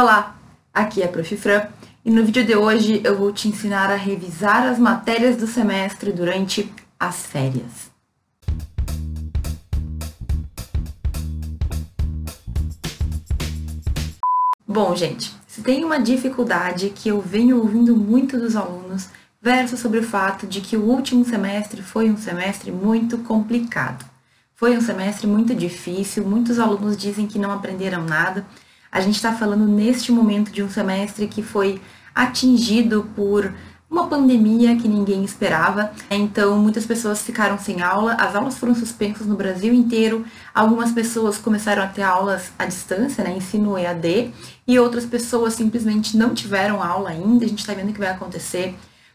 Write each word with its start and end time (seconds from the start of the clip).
Olá, 0.00 0.38
aqui 0.72 1.02
é 1.02 1.06
a 1.06 1.08
Prof. 1.08 1.36
Fran 1.36 1.66
e 2.04 2.10
no 2.12 2.24
vídeo 2.24 2.46
de 2.46 2.54
hoje 2.54 3.00
eu 3.02 3.18
vou 3.18 3.32
te 3.32 3.48
ensinar 3.48 3.90
a 3.90 3.96
revisar 3.96 4.64
as 4.64 4.78
matérias 4.78 5.36
do 5.36 5.44
semestre 5.44 6.12
durante 6.12 6.72
as 7.00 7.26
férias. 7.26 7.90
Bom, 14.64 14.94
gente, 14.94 15.34
se 15.48 15.62
tem 15.62 15.84
uma 15.84 15.98
dificuldade 15.98 16.90
que 16.90 17.08
eu 17.08 17.20
venho 17.20 17.58
ouvindo 17.58 17.96
muito 17.96 18.38
dos 18.38 18.54
alunos, 18.54 19.08
versa 19.42 19.76
sobre 19.76 19.98
o 19.98 20.04
fato 20.04 20.46
de 20.46 20.60
que 20.60 20.76
o 20.76 20.84
último 20.84 21.24
semestre 21.24 21.82
foi 21.82 22.08
um 22.08 22.16
semestre 22.16 22.70
muito 22.70 23.18
complicado. 23.18 24.06
Foi 24.54 24.78
um 24.78 24.80
semestre 24.80 25.26
muito 25.26 25.56
difícil, 25.56 26.24
muitos 26.24 26.60
alunos 26.60 26.96
dizem 26.96 27.26
que 27.26 27.36
não 27.36 27.50
aprenderam 27.50 28.04
nada 28.04 28.46
a 28.90 29.00
gente 29.00 29.16
está 29.16 29.32
falando 29.32 29.66
neste 29.66 30.10
momento 30.10 30.50
de 30.50 30.62
um 30.62 30.70
semestre 30.70 31.26
que 31.26 31.42
foi 31.42 31.80
atingido 32.14 33.08
por 33.14 33.52
uma 33.90 34.06
pandemia 34.06 34.76
que 34.76 34.86
ninguém 34.86 35.24
esperava. 35.24 35.92
Então, 36.10 36.58
muitas 36.58 36.84
pessoas 36.84 37.22
ficaram 37.22 37.58
sem 37.58 37.80
aula, 37.80 38.14
as 38.14 38.34
aulas 38.34 38.58
foram 38.58 38.74
suspensas 38.74 39.26
no 39.26 39.34
Brasil 39.34 39.72
inteiro. 39.72 40.26
Algumas 40.54 40.92
pessoas 40.92 41.38
começaram 41.38 41.82
a 41.82 41.86
ter 41.86 42.02
aulas 42.02 42.52
à 42.58 42.66
distância, 42.66 43.24
né, 43.24 43.34
ensino 43.36 43.78
EAD, 43.78 44.32
e 44.66 44.78
outras 44.78 45.06
pessoas 45.06 45.54
simplesmente 45.54 46.16
não 46.16 46.34
tiveram 46.34 46.82
aula 46.82 47.10
ainda. 47.10 47.44
A 47.44 47.48
gente 47.48 47.60
está 47.60 47.72
vendo 47.72 47.90
o 47.90 47.92
que 47.92 48.00
vai 48.00 48.10
acontecer. 48.10 48.74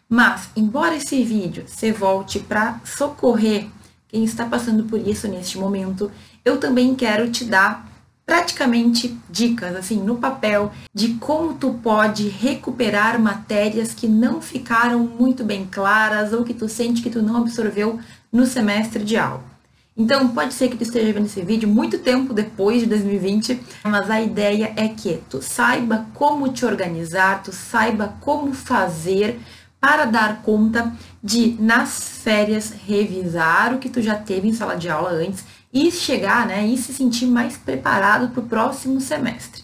Mas, 0.09 0.49
embora 0.55 0.95
esse 0.95 1.23
vídeo 1.23 1.63
se 1.67 1.91
volte 1.91 2.39
para 2.39 2.79
socorrer 2.83 3.67
quem 4.07 4.23
está 4.23 4.45
passando 4.45 4.83
por 4.83 4.99
isso 4.99 5.27
neste 5.27 5.57
momento, 5.57 6.11
eu 6.43 6.59
também 6.59 6.93
quero 6.93 7.31
te 7.31 7.45
dar 7.45 7.92
praticamente 8.25 9.17
dicas 9.29 9.75
assim 9.75 10.01
no 10.01 10.15
papel 10.15 10.71
de 10.93 11.15
como 11.15 11.55
tu 11.55 11.73
pode 11.83 12.27
recuperar 12.29 13.19
matérias 13.19 13.93
que 13.93 14.07
não 14.07 14.41
ficaram 14.41 14.99
muito 14.99 15.43
bem 15.43 15.67
claras 15.69 16.33
ou 16.33 16.43
que 16.43 16.53
tu 16.53 16.69
sente 16.69 17.01
que 17.01 17.09
tu 17.09 17.21
não 17.21 17.37
absorveu 17.37 17.99
no 18.31 18.45
semestre 18.45 19.03
de 19.03 19.17
aula. 19.17 19.53
Então, 19.95 20.29
pode 20.29 20.55
ser 20.55 20.69
que 20.69 20.77
tu 20.77 20.81
esteja 20.81 21.13
vendo 21.13 21.27
esse 21.27 21.41
vídeo 21.43 21.69
muito 21.69 21.99
tempo 21.99 22.33
depois 22.33 22.81
de 22.81 22.87
2020, 22.87 23.61
mas 23.83 24.09
a 24.09 24.19
ideia 24.19 24.73
é 24.75 24.87
que 24.87 25.21
tu 25.29 25.39
saiba 25.39 26.07
como 26.15 26.51
te 26.51 26.65
organizar, 26.65 27.43
tu 27.43 27.51
saiba 27.51 28.15
como 28.19 28.53
fazer 28.53 29.39
para 29.79 30.05
dar 30.05 30.41
conta 30.41 30.91
de, 31.21 31.55
nas 31.59 32.19
férias, 32.23 32.73
revisar 32.87 33.75
o 33.75 33.77
que 33.77 33.89
tu 33.89 34.01
já 34.01 34.15
teve 34.15 34.47
em 34.47 34.53
sala 34.53 34.75
de 34.75 34.89
aula 34.89 35.11
antes 35.11 35.45
e 35.73 35.91
chegar, 35.91 36.45
né, 36.45 36.67
e 36.67 36.77
se 36.77 36.93
sentir 36.93 37.25
mais 37.25 37.57
preparado 37.57 38.29
para 38.29 38.43
o 38.43 38.47
próximo 38.47 39.01
semestre. 39.01 39.63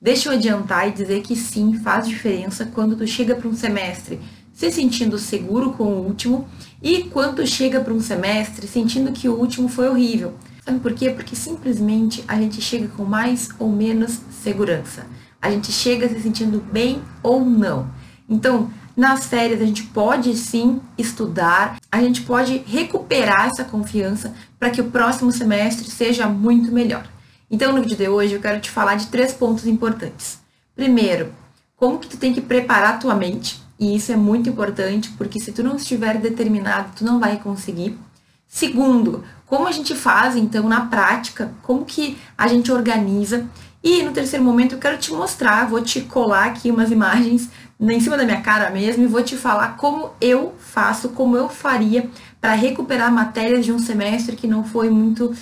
Deixa 0.00 0.30
eu 0.30 0.32
adiantar 0.32 0.88
e 0.88 0.92
dizer 0.92 1.20
que 1.20 1.36
sim, 1.36 1.74
faz 1.74 2.08
diferença 2.08 2.64
quando 2.64 2.96
tu 2.96 3.06
chega 3.06 3.34
para 3.34 3.48
um 3.48 3.54
semestre 3.54 4.18
se 4.60 4.70
sentindo 4.70 5.18
seguro 5.18 5.72
com 5.72 5.84
o 5.84 6.06
último 6.06 6.46
e 6.82 7.04
quando 7.04 7.36
tu 7.36 7.46
chega 7.46 7.80
para 7.80 7.94
um 7.94 8.00
semestre 8.00 8.66
sentindo 8.66 9.10
que 9.10 9.26
o 9.26 9.34
último 9.34 9.68
foi 9.68 9.88
horrível. 9.88 10.34
Sabe 10.62 10.80
por 10.80 10.92
quê? 10.92 11.08
Porque 11.08 11.34
simplesmente 11.34 12.22
a 12.28 12.36
gente 12.36 12.60
chega 12.60 12.88
com 12.88 13.04
mais 13.04 13.48
ou 13.58 13.70
menos 13.70 14.20
segurança. 14.42 15.06
A 15.40 15.50
gente 15.50 15.72
chega 15.72 16.06
se 16.06 16.20
sentindo 16.20 16.60
bem 16.70 17.00
ou 17.22 17.42
não. 17.42 17.88
Então, 18.28 18.70
nas 18.94 19.24
férias 19.24 19.62
a 19.62 19.64
gente 19.64 19.84
pode 19.84 20.36
sim 20.36 20.78
estudar, 20.98 21.79
a 21.92 22.00
gente 22.00 22.22
pode 22.22 22.58
recuperar 22.66 23.46
essa 23.46 23.64
confiança 23.64 24.32
para 24.58 24.70
que 24.70 24.80
o 24.80 24.90
próximo 24.90 25.32
semestre 25.32 25.90
seja 25.90 26.28
muito 26.28 26.70
melhor. 26.70 27.06
Então, 27.50 27.72
no 27.72 27.82
vídeo 27.82 27.96
de 27.96 28.08
hoje 28.08 28.34
eu 28.34 28.40
quero 28.40 28.60
te 28.60 28.70
falar 28.70 28.94
de 28.94 29.08
três 29.08 29.32
pontos 29.32 29.66
importantes. 29.66 30.38
Primeiro, 30.74 31.32
como 31.76 31.98
que 31.98 32.06
tu 32.06 32.16
tem 32.16 32.32
que 32.32 32.40
preparar 32.40 32.94
a 32.94 32.98
tua 32.98 33.14
mente, 33.14 33.60
e 33.78 33.96
isso 33.96 34.12
é 34.12 34.16
muito 34.16 34.48
importante, 34.48 35.10
porque 35.18 35.40
se 35.40 35.50
tu 35.50 35.62
não 35.62 35.76
estiver 35.76 36.18
determinado, 36.18 36.92
tu 36.94 37.04
não 37.04 37.18
vai 37.18 37.38
conseguir. 37.38 37.98
Segundo, 38.46 39.24
como 39.46 39.66
a 39.66 39.72
gente 39.72 39.94
faz 39.94 40.36
então 40.36 40.68
na 40.68 40.86
prática, 40.86 41.52
como 41.62 41.84
que 41.84 42.18
a 42.36 42.46
gente 42.46 42.70
organiza. 42.70 43.46
E 43.82 44.02
no 44.02 44.12
terceiro 44.12 44.44
momento 44.44 44.74
eu 44.74 44.78
quero 44.78 44.98
te 44.98 45.12
mostrar, 45.12 45.68
vou 45.68 45.80
te 45.80 46.02
colar 46.02 46.46
aqui 46.46 46.70
umas 46.70 46.90
imagens 46.90 47.48
em 47.80 48.00
cima 48.00 48.16
da 48.16 48.24
minha 48.24 48.40
cara 48.40 48.68
mesmo 48.70 49.02
e 49.04 49.06
vou 49.06 49.22
te 49.22 49.36
falar 49.36 49.76
como 49.76 50.10
eu 50.20 50.54
faço, 50.58 51.10
como 51.10 51.36
eu 51.36 51.48
faria 51.48 52.10
para 52.40 52.52
recuperar 52.52 53.10
matérias 53.10 53.64
de 53.64 53.72
um 53.72 53.78
semestre 53.78 54.36
que 54.36 54.46
não 54.46 54.64
foi 54.64 54.90
muito 54.90 55.34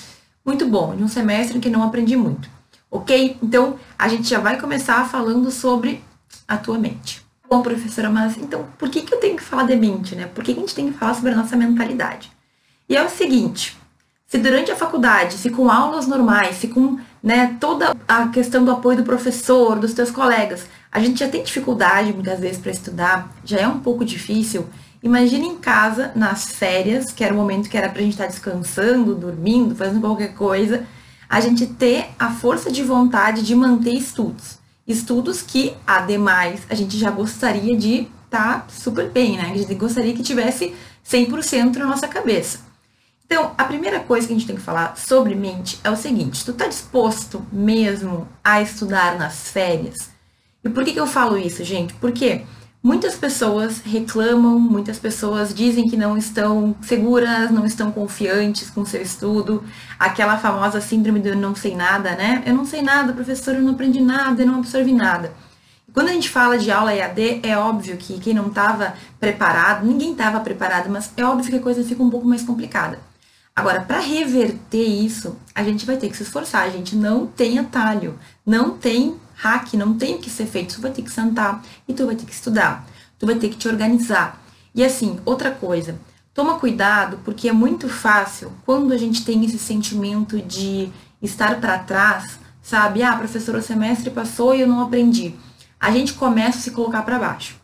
muito 0.45 0.67
bom, 0.67 0.97
de 0.97 1.03
um 1.03 1.09
semestre 1.09 1.59
em 1.59 1.61
que 1.61 1.69
não 1.69 1.83
aprendi 1.83 2.17
muito. 2.17 2.49
OK? 2.91 3.37
Então, 3.43 3.79
a 3.99 4.09
gente 4.09 4.29
já 4.29 4.39
vai 4.39 4.59
começar 4.59 5.07
falando 5.07 5.51
sobre 5.51 6.03
a 6.47 6.57
tua 6.57 6.79
mente. 6.79 7.23
Bom, 7.51 7.61
professora, 7.61 8.09
mas 8.09 8.37
então 8.37 8.67
por 8.79 8.89
que, 8.89 9.03
que 9.03 9.13
eu 9.13 9.21
tenho 9.21 9.37
que 9.37 9.43
falar 9.43 9.65
de 9.65 9.77
mente, 9.77 10.15
né? 10.15 10.27
Por 10.27 10.43
que, 10.43 10.55
que 10.55 10.61
a 10.61 10.63
gente 10.63 10.75
tem 10.75 10.91
que 10.91 10.99
falar 10.99 11.15
sobre 11.15 11.33
a 11.33 11.37
nossa 11.37 11.57
mentalidade? 11.57 12.31
E 12.89 12.97
é 12.97 13.05
o 13.05 13.11
seguinte, 13.11 13.77
se 14.27 14.39
durante 14.39 14.71
a 14.71 14.77
faculdade, 14.77 15.35
se 15.35 15.51
com 15.51 15.71
aulas 15.71 16.07
normais, 16.07 16.57
se 16.57 16.69
com 16.69 16.99
né, 17.23 17.57
toda 17.59 17.97
a 18.07 18.29
questão 18.29 18.65
do 18.65 18.71
apoio 18.71 18.99
do 18.99 19.05
professor, 19.05 19.79
dos 19.79 19.93
teus 19.93 20.11
colegas, 20.11 20.67
a 20.91 21.01
gente 21.01 21.21
já 21.21 21.29
tem 21.29 21.43
dificuldade 21.43 22.13
muitas 22.13 22.41
vezes 22.41 22.59
para 22.59 22.71
estudar, 22.71 23.35
já 23.45 23.59
é 23.59 23.69
um 23.69 23.81
pouco 23.81 24.05
difícil. 24.05 24.67
Imagina 25.03 25.45
em 25.45 25.57
casa, 25.57 26.13
nas 26.15 26.51
férias, 26.51 27.13
que 27.13 27.23
era 27.23 27.33
o 27.33 27.37
momento 27.37 27.69
que 27.69 27.77
era 27.77 27.89
para 27.89 28.01
a 28.01 28.03
gente 28.03 28.15
estar 28.15 28.25
tá 28.25 28.31
descansando, 28.31 29.15
dormindo, 29.15 29.75
fazendo 29.75 30.01
qualquer 30.01 30.35
coisa, 30.35 30.87
a 31.29 31.41
gente 31.41 31.67
ter 31.67 32.07
a 32.19 32.31
força 32.31 32.73
de 32.73 32.83
vontade 32.83 33.43
de 33.43 33.55
manter 33.55 33.93
estudos. 33.93 34.59
Estudos 34.87 35.43
que, 35.43 35.75
ademais, 35.87 36.63
a 36.71 36.75
gente 36.75 36.97
já 36.97 37.11
gostaria 37.11 37.77
de 37.77 38.09
estar 38.25 38.63
tá 38.63 38.67
super 38.69 39.11
bem, 39.11 39.37
né? 39.37 39.51
A 39.53 39.57
gente 39.57 39.75
gostaria 39.75 40.15
que 40.15 40.23
tivesse 40.23 40.75
100% 41.07 41.77
na 41.77 41.87
nossa 41.87 42.09
cabeça. 42.09 42.61
Então, 43.27 43.53
a 43.59 43.65
primeira 43.65 44.01
coisa 44.01 44.27
que 44.27 44.33
a 44.33 44.37
gente 44.37 44.47
tem 44.47 44.57
que 44.57 44.63
falar 44.63 44.97
sobre 44.97 45.35
mente 45.35 45.79
é 45.85 45.91
o 45.91 45.97
seguinte: 45.97 46.43
tu 46.45 46.53
está 46.53 46.67
disposto 46.67 47.45
mesmo 47.53 48.27
a 48.43 48.63
estudar 48.63 49.19
nas 49.19 49.51
férias? 49.51 50.18
E 50.69 50.71
por 50.71 50.85
que, 50.85 50.93
que 50.93 51.01
eu 51.01 51.07
falo 51.07 51.39
isso, 51.39 51.65
gente? 51.65 51.95
Porque 51.95 52.43
muitas 52.83 53.15
pessoas 53.15 53.79
reclamam, 53.79 54.61
muitas 54.61 54.99
pessoas 54.99 55.55
dizem 55.55 55.89
que 55.89 55.97
não 55.97 56.15
estão 56.19 56.77
seguras, 56.83 57.51
não 57.51 57.65
estão 57.65 57.91
confiantes 57.91 58.69
com 58.69 58.85
seu 58.85 59.01
estudo, 59.01 59.65
aquela 59.99 60.37
famosa 60.37 60.79
síndrome 60.79 61.21
do 61.21 61.29
eu 61.29 61.37
não 61.37 61.55
sei 61.55 61.75
nada, 61.75 62.11
né? 62.11 62.43
Eu 62.45 62.55
não 62.55 62.67
sei 62.67 62.83
nada, 62.83 63.15
professor, 63.15 63.55
eu 63.55 63.63
não 63.63 63.73
aprendi 63.73 64.03
nada, 64.03 64.43
eu 64.43 64.47
não 64.47 64.57
absorvi 64.57 64.93
nada. 64.93 65.33
Quando 65.95 66.11
a 66.11 66.13
gente 66.13 66.29
fala 66.29 66.59
de 66.59 66.71
aula 66.71 66.95
EAD, 66.95 67.41
é 67.43 67.57
óbvio 67.57 67.97
que 67.97 68.21
quem 68.21 68.35
não 68.35 68.49
estava 68.49 68.93
preparado, 69.19 69.87
ninguém 69.87 70.13
estava 70.13 70.39
preparado, 70.41 70.91
mas 70.91 71.11
é 71.17 71.25
óbvio 71.25 71.51
que 71.51 71.57
a 71.57 71.63
coisa 71.63 71.83
fica 71.83 72.03
um 72.03 72.11
pouco 72.11 72.29
mais 72.29 72.43
complicada. 72.43 72.99
Agora, 73.57 73.81
para 73.81 74.01
reverter 74.01 74.85
isso, 74.85 75.35
a 75.55 75.65
gente 75.65 75.87
vai 75.87 75.97
ter 75.97 76.11
que 76.11 76.17
se 76.17 76.25
esforçar. 76.25 76.63
A 76.63 76.71
gente 76.71 76.95
não 76.95 77.27
tem 77.27 77.59
atalho, 77.59 78.19
não 78.47 78.71
tem 78.71 79.17
hack, 79.39 79.75
não 79.75 79.95
tem 79.95 80.19
que 80.19 80.29
ser 80.29 80.47
feito. 80.47 80.75
Tu 80.75 80.81
vai 80.81 80.91
ter 80.91 81.03
que 81.03 81.11
sentar 81.11 81.63
e 81.87 81.95
tu 81.95 82.05
vai 82.07 82.17
ter 82.17 82.27
que 82.27 82.33
estudar. 82.33 82.87
Tu 83.19 83.27
vai 83.27 83.37
ter 83.37 83.49
que 83.49 83.57
te 83.57 83.69
organizar. 83.69 84.43
E 84.75 84.85
assim, 84.85 85.19
outra 85.25 85.51
coisa, 85.51 85.99
toma 86.35 86.59
cuidado 86.59 87.19
porque 87.25 87.49
é 87.49 87.53
muito 87.53 87.89
fácil 87.89 88.53
quando 88.65 88.93
a 88.93 88.97
gente 88.97 89.25
tem 89.25 89.45
esse 89.45 89.59
sentimento 89.59 90.41
de 90.41 90.89
estar 91.23 91.61
para 91.61 91.79
trás, 91.79 92.39
sabe? 92.63 93.03
Ah, 93.03 93.17
professor, 93.17 93.55
o 93.55 93.63
semestre 93.63 94.11
passou 94.11 94.55
e 94.55 94.61
eu 94.61 94.69
não 94.69 94.81
aprendi. 94.81 95.35
A 95.81 95.91
gente 95.91 96.15
começa 96.15 96.59
a 96.59 96.61
se 96.61 96.71
colocar 96.73 97.03
para 97.03 97.19
baixo. 97.19 97.57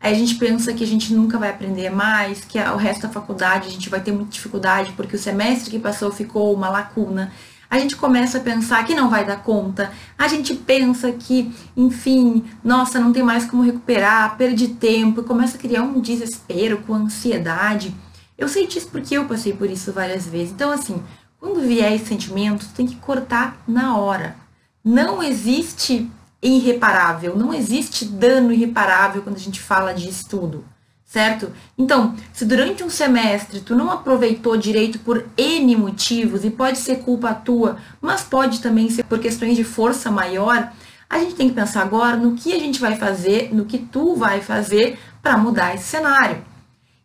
Aí 0.00 0.12
a 0.12 0.16
gente 0.16 0.36
pensa 0.36 0.72
que 0.72 0.84
a 0.84 0.86
gente 0.86 1.12
nunca 1.12 1.38
vai 1.38 1.50
aprender 1.50 1.90
mais, 1.90 2.44
que 2.44 2.58
o 2.58 2.76
resto 2.76 3.02
da 3.02 3.08
faculdade 3.08 3.66
a 3.66 3.70
gente 3.70 3.88
vai 3.88 4.00
ter 4.00 4.12
muita 4.12 4.30
dificuldade 4.30 4.92
porque 4.92 5.16
o 5.16 5.18
semestre 5.18 5.70
que 5.70 5.78
passou 5.78 6.10
ficou 6.12 6.54
uma 6.54 6.68
lacuna. 6.68 7.32
A 7.70 7.78
gente 7.78 7.96
começa 7.96 8.38
a 8.38 8.40
pensar 8.40 8.84
que 8.86 8.94
não 8.94 9.10
vai 9.10 9.24
dar 9.24 9.42
conta. 9.42 9.92
A 10.16 10.26
gente 10.26 10.54
pensa 10.54 11.12
que, 11.12 11.52
enfim, 11.76 12.44
nossa, 12.64 12.98
não 12.98 13.12
tem 13.12 13.22
mais 13.22 13.44
como 13.44 13.62
recuperar, 13.62 14.36
perdi 14.36 14.68
tempo, 14.68 15.20
e 15.20 15.24
começa 15.24 15.56
a 15.56 15.60
criar 15.60 15.82
um 15.82 16.00
desespero 16.00 16.78
com 16.78 16.94
ansiedade. 16.94 17.94
Eu 18.38 18.48
sei 18.48 18.66
disso 18.66 18.88
porque 18.90 19.16
eu 19.16 19.26
passei 19.26 19.52
por 19.52 19.68
isso 19.68 19.92
várias 19.92 20.26
vezes. 20.26 20.52
Então, 20.52 20.70
assim, 20.70 21.02
quando 21.38 21.60
vier 21.60 21.92
esse 21.92 22.06
sentimento, 22.06 22.66
tem 22.74 22.86
que 22.86 22.96
cortar 22.96 23.62
na 23.66 23.96
hora. 23.96 24.36
Não 24.82 25.22
existe 25.22 26.10
irreparável. 26.42 27.36
Não 27.36 27.52
existe 27.52 28.04
dano 28.04 28.52
irreparável 28.52 29.22
quando 29.22 29.36
a 29.36 29.40
gente 29.40 29.60
fala 29.60 29.92
de 29.92 30.08
estudo, 30.08 30.64
certo? 31.08 31.50
Então, 31.76 32.14
se 32.34 32.44
durante 32.44 32.84
um 32.84 32.90
semestre 32.90 33.60
tu 33.60 33.74
não 33.74 33.90
aproveitou 33.90 34.58
direito 34.58 34.98
por 34.98 35.24
N 35.38 35.74
motivos, 35.74 36.44
e 36.44 36.50
pode 36.50 36.76
ser 36.76 36.98
culpa 36.98 37.32
tua, 37.32 37.78
mas 37.98 38.22
pode 38.22 38.60
também 38.60 38.90
ser 38.90 39.04
por 39.04 39.18
questões 39.18 39.56
de 39.56 39.64
força 39.64 40.10
maior, 40.10 40.70
a 41.08 41.18
gente 41.18 41.34
tem 41.34 41.48
que 41.48 41.54
pensar 41.54 41.80
agora 41.80 42.14
no 42.14 42.34
que 42.34 42.52
a 42.52 42.58
gente 42.58 42.78
vai 42.78 42.94
fazer, 42.96 43.48
no 43.54 43.64
que 43.64 43.78
tu 43.78 44.14
vai 44.14 44.42
fazer 44.42 44.98
para 45.22 45.38
mudar 45.38 45.74
esse 45.74 45.84
cenário. 45.84 46.44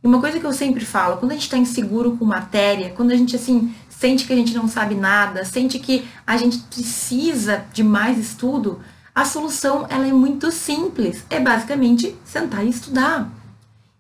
E 0.04 0.06
uma 0.06 0.20
coisa 0.20 0.38
que 0.38 0.46
eu 0.46 0.52
sempre 0.52 0.84
falo, 0.84 1.16
quando 1.16 1.32
a 1.32 1.36
gente 1.36 1.44
está 1.44 1.58
inseguro 1.58 2.18
com 2.18 2.26
matéria, 2.26 2.90
quando 2.90 3.12
a 3.12 3.16
gente 3.16 3.38
assim 3.38 3.74
sente 3.88 4.26
que 4.26 4.34
a 4.34 4.36
gente 4.36 4.54
não 4.54 4.68
sabe 4.68 4.96
nada, 4.96 5.46
sente 5.46 5.80
que 5.80 6.06
a 6.28 6.36
gente 6.36 6.58
precisa 6.60 7.64
de 7.72 7.82
mais 7.82 8.18
estudo, 8.18 8.82
A 9.16 9.26
solução 9.26 9.86
ela 9.90 10.08
é 10.08 10.12
muito 10.12 10.52
simples, 10.52 11.24
é 11.30 11.40
basicamente 11.40 12.16
sentar 12.26 12.66
e 12.66 12.70
estudar. 12.70 13.30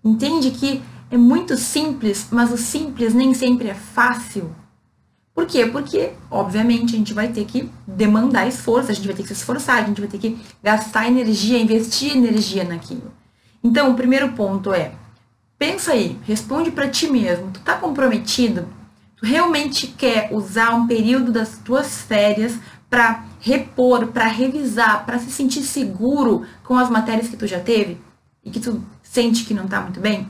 Entende 0.03 0.51
que 0.51 0.81
é 1.09 1.17
muito 1.17 1.55
simples, 1.55 2.27
mas 2.29 2.51
o 2.51 2.57
simples 2.57 3.13
nem 3.13 3.33
sempre 3.33 3.69
é 3.69 3.73
fácil. 3.73 4.53
Por 5.33 5.47
quê? 5.47 5.65
Porque, 5.65 6.11
obviamente, 6.29 6.93
a 6.93 6.97
gente 6.97 7.13
vai 7.13 7.29
ter 7.29 7.45
que 7.45 7.69
demandar 7.87 8.47
esforço, 8.47 8.91
a 8.91 8.93
gente 8.93 9.07
vai 9.07 9.15
ter 9.15 9.21
que 9.23 9.29
se 9.29 9.35
esforçar, 9.35 9.81
a 9.81 9.87
gente 9.87 10.01
vai 10.01 10.09
ter 10.09 10.17
que 10.17 10.37
gastar 10.61 11.07
energia, 11.07 11.57
investir 11.57 12.17
energia 12.17 12.63
naquilo. 12.63 13.13
Então, 13.63 13.91
o 13.91 13.95
primeiro 13.95 14.33
ponto 14.33 14.73
é: 14.73 14.91
pensa 15.57 15.93
aí, 15.93 16.19
responde 16.23 16.69
para 16.69 16.89
ti 16.89 17.07
mesmo. 17.07 17.49
Tu 17.51 17.61
tá 17.61 17.75
comprometido? 17.77 18.67
Tu 19.15 19.25
realmente 19.25 19.87
quer 19.87 20.29
usar 20.33 20.75
um 20.75 20.85
período 20.85 21.31
das 21.31 21.57
tuas 21.59 22.01
férias 22.01 22.59
para 22.89 23.23
repor, 23.39 24.07
para 24.07 24.27
revisar, 24.27 25.05
para 25.05 25.17
se 25.17 25.31
sentir 25.31 25.61
seguro 25.61 26.45
com 26.63 26.77
as 26.77 26.89
matérias 26.89 27.29
que 27.29 27.37
tu 27.37 27.47
já 27.47 27.59
teve 27.59 27.97
e 28.43 28.51
que 28.51 28.59
tu 28.59 28.83
sente 29.01 29.45
que 29.45 29.53
não 29.53 29.67
tá 29.67 29.81
muito 29.81 29.99
bem? 29.99 30.27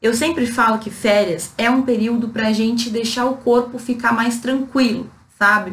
Eu 0.00 0.14
sempre 0.14 0.46
falo 0.46 0.78
que 0.78 0.90
férias 0.90 1.52
é 1.56 1.70
um 1.70 1.82
período 1.82 2.28
para 2.28 2.48
a 2.48 2.52
gente 2.52 2.90
deixar 2.90 3.24
o 3.24 3.36
corpo 3.36 3.78
ficar 3.78 4.12
mais 4.12 4.38
tranquilo, 4.38 5.10
sabe? 5.38 5.72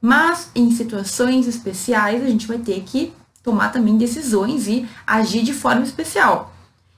Mas 0.00 0.50
em 0.54 0.70
situações 0.70 1.48
especiais 1.48 2.22
a 2.22 2.28
gente 2.28 2.46
vai 2.46 2.58
ter 2.58 2.82
que 2.82 3.12
tomar 3.42 3.70
também 3.70 3.96
decisões 3.96 4.68
e 4.68 4.86
agir 5.06 5.42
de 5.42 5.52
forma 5.52 5.82
especial. 5.82 6.54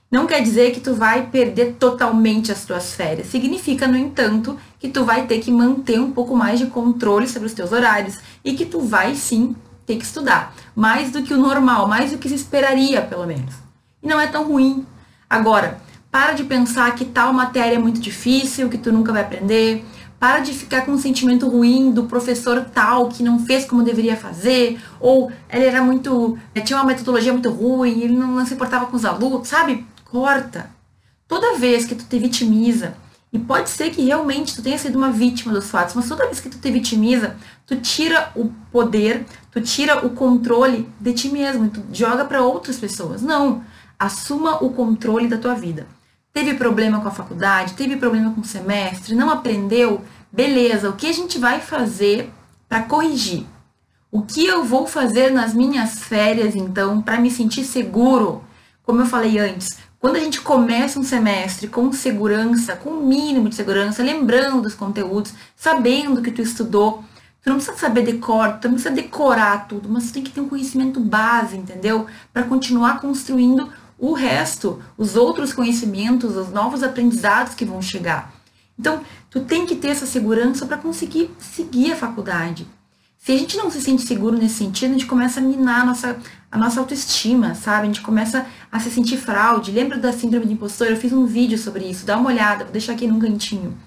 Não 0.09 0.25
quer 0.25 0.41
dizer 0.41 0.71
que 0.71 0.79
tu 0.79 0.93
vai 0.93 1.27
perder 1.27 1.75
totalmente 1.79 2.51
as 2.51 2.63
tuas 2.63 2.93
férias. 2.93 3.27
Significa, 3.27 3.87
no 3.87 3.97
entanto, 3.97 4.57
que 4.79 4.87
tu 4.87 5.03
vai 5.03 5.27
ter 5.27 5.39
que 5.39 5.51
manter 5.51 5.99
um 5.99 6.11
pouco 6.11 6.35
mais 6.35 6.59
de 6.59 6.67
controle 6.67 7.27
sobre 7.27 7.47
os 7.47 7.53
teus 7.53 7.73
horários 7.73 8.17
e 8.43 8.53
que 8.53 8.65
tu 8.65 8.79
vai 8.79 9.15
sim 9.15 9.53
ter 9.85 9.97
que 9.97 10.05
estudar, 10.05 10.53
mais 10.75 11.11
do 11.11 11.23
que 11.23 11.33
o 11.33 11.37
normal, 11.37 11.87
mais 11.87 12.11
do 12.11 12.17
que 12.17 12.29
se 12.29 12.35
esperaria, 12.35 13.01
pelo 13.01 13.25
menos. 13.25 13.66
E 14.01 14.07
não 14.07 14.19
é 14.19 14.27
tão 14.27 14.47
ruim. 14.47 14.85
Agora, 15.29 15.79
para 16.11 16.33
de 16.33 16.43
pensar 16.43 16.93
que 16.95 17.05
tal 17.05 17.33
matéria 17.33 17.75
é 17.75 17.79
muito 17.79 17.99
difícil, 17.99 18.69
que 18.69 18.77
tu 18.77 18.91
nunca 18.91 19.11
vai 19.11 19.21
aprender. 19.21 19.85
Para 20.19 20.39
de 20.39 20.51
ficar 20.51 20.81
com 20.81 20.93
um 20.93 20.97
sentimento 20.97 21.47
ruim 21.47 21.91
do 21.91 22.05
professor 22.05 22.65
tal 22.73 23.07
que 23.09 23.21
não 23.21 23.45
fez 23.45 23.65
como 23.65 23.83
deveria 23.83 24.17
fazer, 24.17 24.79
ou 24.99 25.31
ele 25.49 25.65
era 25.65 25.81
muito. 25.83 26.37
Eh, 26.55 26.61
tinha 26.61 26.79
uma 26.79 26.85
metodologia 26.85 27.31
muito 27.31 27.49
ruim, 27.51 28.01
ele 28.01 28.15
não, 28.15 28.27
não 28.27 28.45
se 28.45 28.55
importava 28.55 28.87
com 28.87 28.95
os 28.95 29.05
alunos, 29.05 29.47
sabe? 29.47 29.85
Corta. 30.05 30.71
Toda 31.27 31.57
vez 31.57 31.85
que 31.85 31.93
tu 31.93 32.05
te 32.05 32.17
vitimiza, 32.17 32.95
e 33.31 33.37
pode 33.37 33.69
ser 33.69 33.91
que 33.91 34.01
realmente 34.01 34.55
tu 34.55 34.61
tenha 34.63 34.77
sido 34.77 34.97
uma 34.97 35.11
vítima 35.11 35.53
dos 35.53 35.69
fatos, 35.69 35.93
mas 35.93 36.07
toda 36.07 36.25
vez 36.25 36.39
que 36.39 36.49
tu 36.49 36.57
te 36.57 36.71
vitimiza, 36.71 37.35
tu 37.65 37.75
tira 37.75 38.31
o 38.35 38.49
poder, 38.71 39.25
tu 39.51 39.59
tira 39.61 40.05
o 40.05 40.11
controle 40.11 40.89
de 40.99 41.13
ti 41.13 41.29
mesmo, 41.29 41.69
tu 41.69 41.83
joga 41.91 42.23
para 42.23 42.41
outras 42.41 42.77
pessoas. 42.77 43.21
Não. 43.21 43.61
Assuma 43.99 44.63
o 44.63 44.69
controle 44.71 45.27
da 45.27 45.37
tua 45.37 45.55
vida. 45.55 45.87
Teve 46.33 46.53
problema 46.53 46.99
com 46.99 47.07
a 47.07 47.11
faculdade, 47.11 47.73
teve 47.73 47.97
problema 47.97 48.31
com 48.31 48.41
o 48.41 48.45
semestre, 48.45 49.15
não 49.15 49.29
aprendeu? 49.29 50.01
Beleza, 50.31 50.89
o 50.89 50.95
que 50.95 51.07
a 51.07 51.11
gente 51.11 51.39
vai 51.39 51.59
fazer 51.59 52.31
para 52.69 52.83
corrigir? 52.83 53.45
O 54.11 54.21
que 54.21 54.45
eu 54.45 54.63
vou 54.63 54.85
fazer 54.85 55.31
nas 55.31 55.53
minhas 55.53 55.99
férias, 56.03 56.55
então, 56.55 57.01
para 57.01 57.19
me 57.19 57.31
sentir 57.31 57.63
seguro? 57.63 58.43
Como 58.83 59.01
eu 59.01 59.05
falei 59.05 59.39
antes, 59.39 59.77
quando 59.99 60.17
a 60.17 60.19
gente 60.19 60.39
começa 60.41 60.99
um 60.99 61.03
semestre 61.03 61.67
com 61.67 61.91
segurança, 61.91 62.75
com 62.75 62.91
o 62.91 63.05
mínimo 63.05 63.49
de 63.49 63.55
segurança, 63.55 64.03
lembrando 64.03 64.61
dos 64.61 64.75
conteúdos, 64.75 65.33
sabendo 65.55 66.21
que 66.21 66.31
tu 66.31 66.41
estudou, 66.41 67.03
tu 67.41 67.49
não 67.49 67.55
precisa 67.55 67.75
saber 67.77 68.03
decor, 68.03 68.59
tu 68.59 68.67
não 68.67 68.75
precisa 68.75 68.93
decorar 68.93 69.67
tudo, 69.67 69.89
mas 69.89 70.05
tu 70.05 70.13
tem 70.13 70.23
que 70.23 70.31
ter 70.31 70.39
um 70.39 70.47
conhecimento 70.47 70.99
base, 70.99 71.57
entendeu? 71.57 72.05
Para 72.31 72.43
continuar 72.43 73.01
construindo 73.01 73.69
o 73.97 74.13
resto, 74.13 74.81
os 74.97 75.15
outros 75.15 75.53
conhecimentos, 75.53 76.35
os 76.35 76.49
novos 76.49 76.83
aprendizados 76.83 77.53
que 77.53 77.65
vão 77.65 77.81
chegar. 77.81 78.33
Então, 78.77 79.01
tu 79.29 79.41
tem 79.41 79.65
que 79.65 79.75
ter 79.75 79.89
essa 79.89 80.05
segurança 80.05 80.65
para 80.65 80.77
conseguir 80.77 81.31
seguir 81.39 81.93
a 81.93 81.95
faculdade. 81.95 82.67
Se 83.17 83.31
a 83.31 83.37
gente 83.37 83.57
não 83.57 83.69
se 83.69 83.81
sente 83.81 84.03
seguro 84.03 84.37
nesse 84.37 84.55
sentido, 84.55 84.91
a 84.91 84.93
gente 84.93 85.05
começa 85.05 85.39
a 85.39 85.43
minar 85.43 85.81
a 85.81 85.85
nossa, 85.85 86.17
a 86.51 86.57
nossa 86.57 86.79
autoestima, 86.79 87.55
sabe? 87.55 87.83
A 87.83 87.85
gente 87.85 88.01
começa 88.01 88.45
a 88.71 88.79
se 88.79 88.89
sentir 88.89 89.17
fraude. 89.17 89.71
Lembra 89.71 89.97
da 89.97 90.13
síndrome 90.13 90.45
de 90.45 90.53
impostor? 90.53 90.87
Eu 90.87 90.95
fiz 90.95 91.11
um 91.11 91.25
vídeo 91.25 91.57
sobre 91.57 91.85
isso, 91.89 92.05
dá 92.05 92.15
uma 92.17 92.29
olhada, 92.29 92.63
vou 92.63 92.71
deixar 92.71 92.93
aqui 92.93 93.07
num 93.07 93.19
cantinho. 93.19 93.77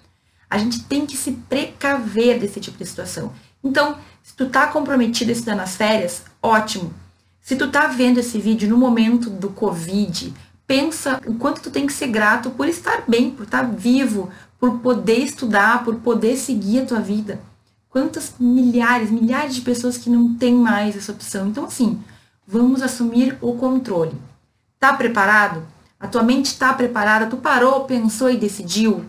A 0.50 0.58
gente 0.58 0.82
tem 0.84 1.06
que 1.06 1.16
se 1.16 1.32
precaver 1.32 2.38
desse 2.38 2.60
tipo 2.60 2.76
de 2.76 2.84
situação. 2.84 3.32
Então, 3.62 3.96
se 4.22 4.34
tu 4.34 4.46
tá 4.46 4.66
comprometido 4.66 5.30
a 5.30 5.32
estudar 5.32 5.54
nas 5.54 5.76
férias, 5.76 6.24
ótimo. 6.42 6.92
Se 7.40 7.56
tu 7.56 7.70
tá 7.70 7.86
vendo 7.86 8.18
esse 8.18 8.38
vídeo 8.38 8.68
no 8.68 8.76
momento 8.76 9.30
do 9.30 9.48
Covid, 9.48 10.32
pensa 10.66 11.20
o 11.26 11.34
quanto 11.34 11.62
tu 11.62 11.70
tem 11.70 11.86
que 11.86 11.92
ser 11.92 12.08
grato 12.08 12.50
por 12.50 12.68
estar 12.68 13.04
bem, 13.08 13.30
por 13.30 13.44
estar 13.44 13.62
vivo, 13.62 14.30
por 14.58 14.78
poder 14.78 15.18
estudar, 15.18 15.82
por 15.82 15.96
poder 15.96 16.36
seguir 16.36 16.82
a 16.82 16.86
tua 16.86 17.00
vida. 17.00 17.40
Quantas 17.88 18.34
milhares, 18.38 19.10
milhares 19.10 19.54
de 19.54 19.62
pessoas 19.62 19.98
que 19.98 20.08
não 20.08 20.34
têm 20.34 20.54
mais 20.54 20.96
essa 20.96 21.10
opção. 21.10 21.48
Então, 21.48 21.64
assim, 21.64 22.00
vamos 22.46 22.82
assumir 22.82 23.36
o 23.40 23.54
controle. 23.54 24.14
Tá 24.78 24.92
preparado? 24.92 25.66
A 25.98 26.06
tua 26.06 26.22
mente 26.22 26.46
está 26.46 26.72
preparada? 26.72 27.26
Tu 27.26 27.36
parou, 27.36 27.84
pensou 27.84 28.30
e 28.30 28.36
decidiu? 28.36 29.04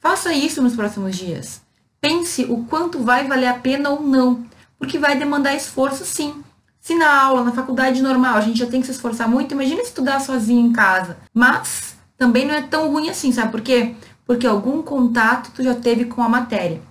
Faça 0.00 0.32
isso 0.32 0.60
nos 0.60 0.74
próximos 0.74 1.16
dias. 1.16 1.62
Pense 2.00 2.44
o 2.44 2.64
quanto 2.64 2.98
vai 2.98 3.26
valer 3.26 3.46
a 3.46 3.54
pena 3.54 3.90
ou 3.90 4.02
não, 4.02 4.44
porque 4.78 4.98
vai 4.98 5.16
demandar 5.16 5.54
esforço 5.54 6.04
sim. 6.04 6.42
Se 6.84 6.94
na 6.94 7.18
aula, 7.18 7.42
na 7.42 7.50
faculdade 7.50 8.02
normal, 8.02 8.36
a 8.36 8.42
gente 8.42 8.58
já 8.58 8.66
tem 8.66 8.82
que 8.82 8.86
se 8.86 8.92
esforçar 8.92 9.26
muito, 9.26 9.52
imagina 9.52 9.80
estudar 9.80 10.20
sozinho 10.20 10.66
em 10.66 10.70
casa. 10.70 11.16
Mas 11.32 11.96
também 12.18 12.46
não 12.46 12.52
é 12.52 12.60
tão 12.60 12.92
ruim 12.92 13.08
assim, 13.08 13.32
sabe 13.32 13.50
por 13.50 13.62
quê? 13.62 13.94
Porque 14.26 14.46
algum 14.46 14.82
contato 14.82 15.50
tu 15.54 15.62
já 15.62 15.74
teve 15.74 16.04
com 16.04 16.20
a 16.20 16.28
matéria. 16.28 16.82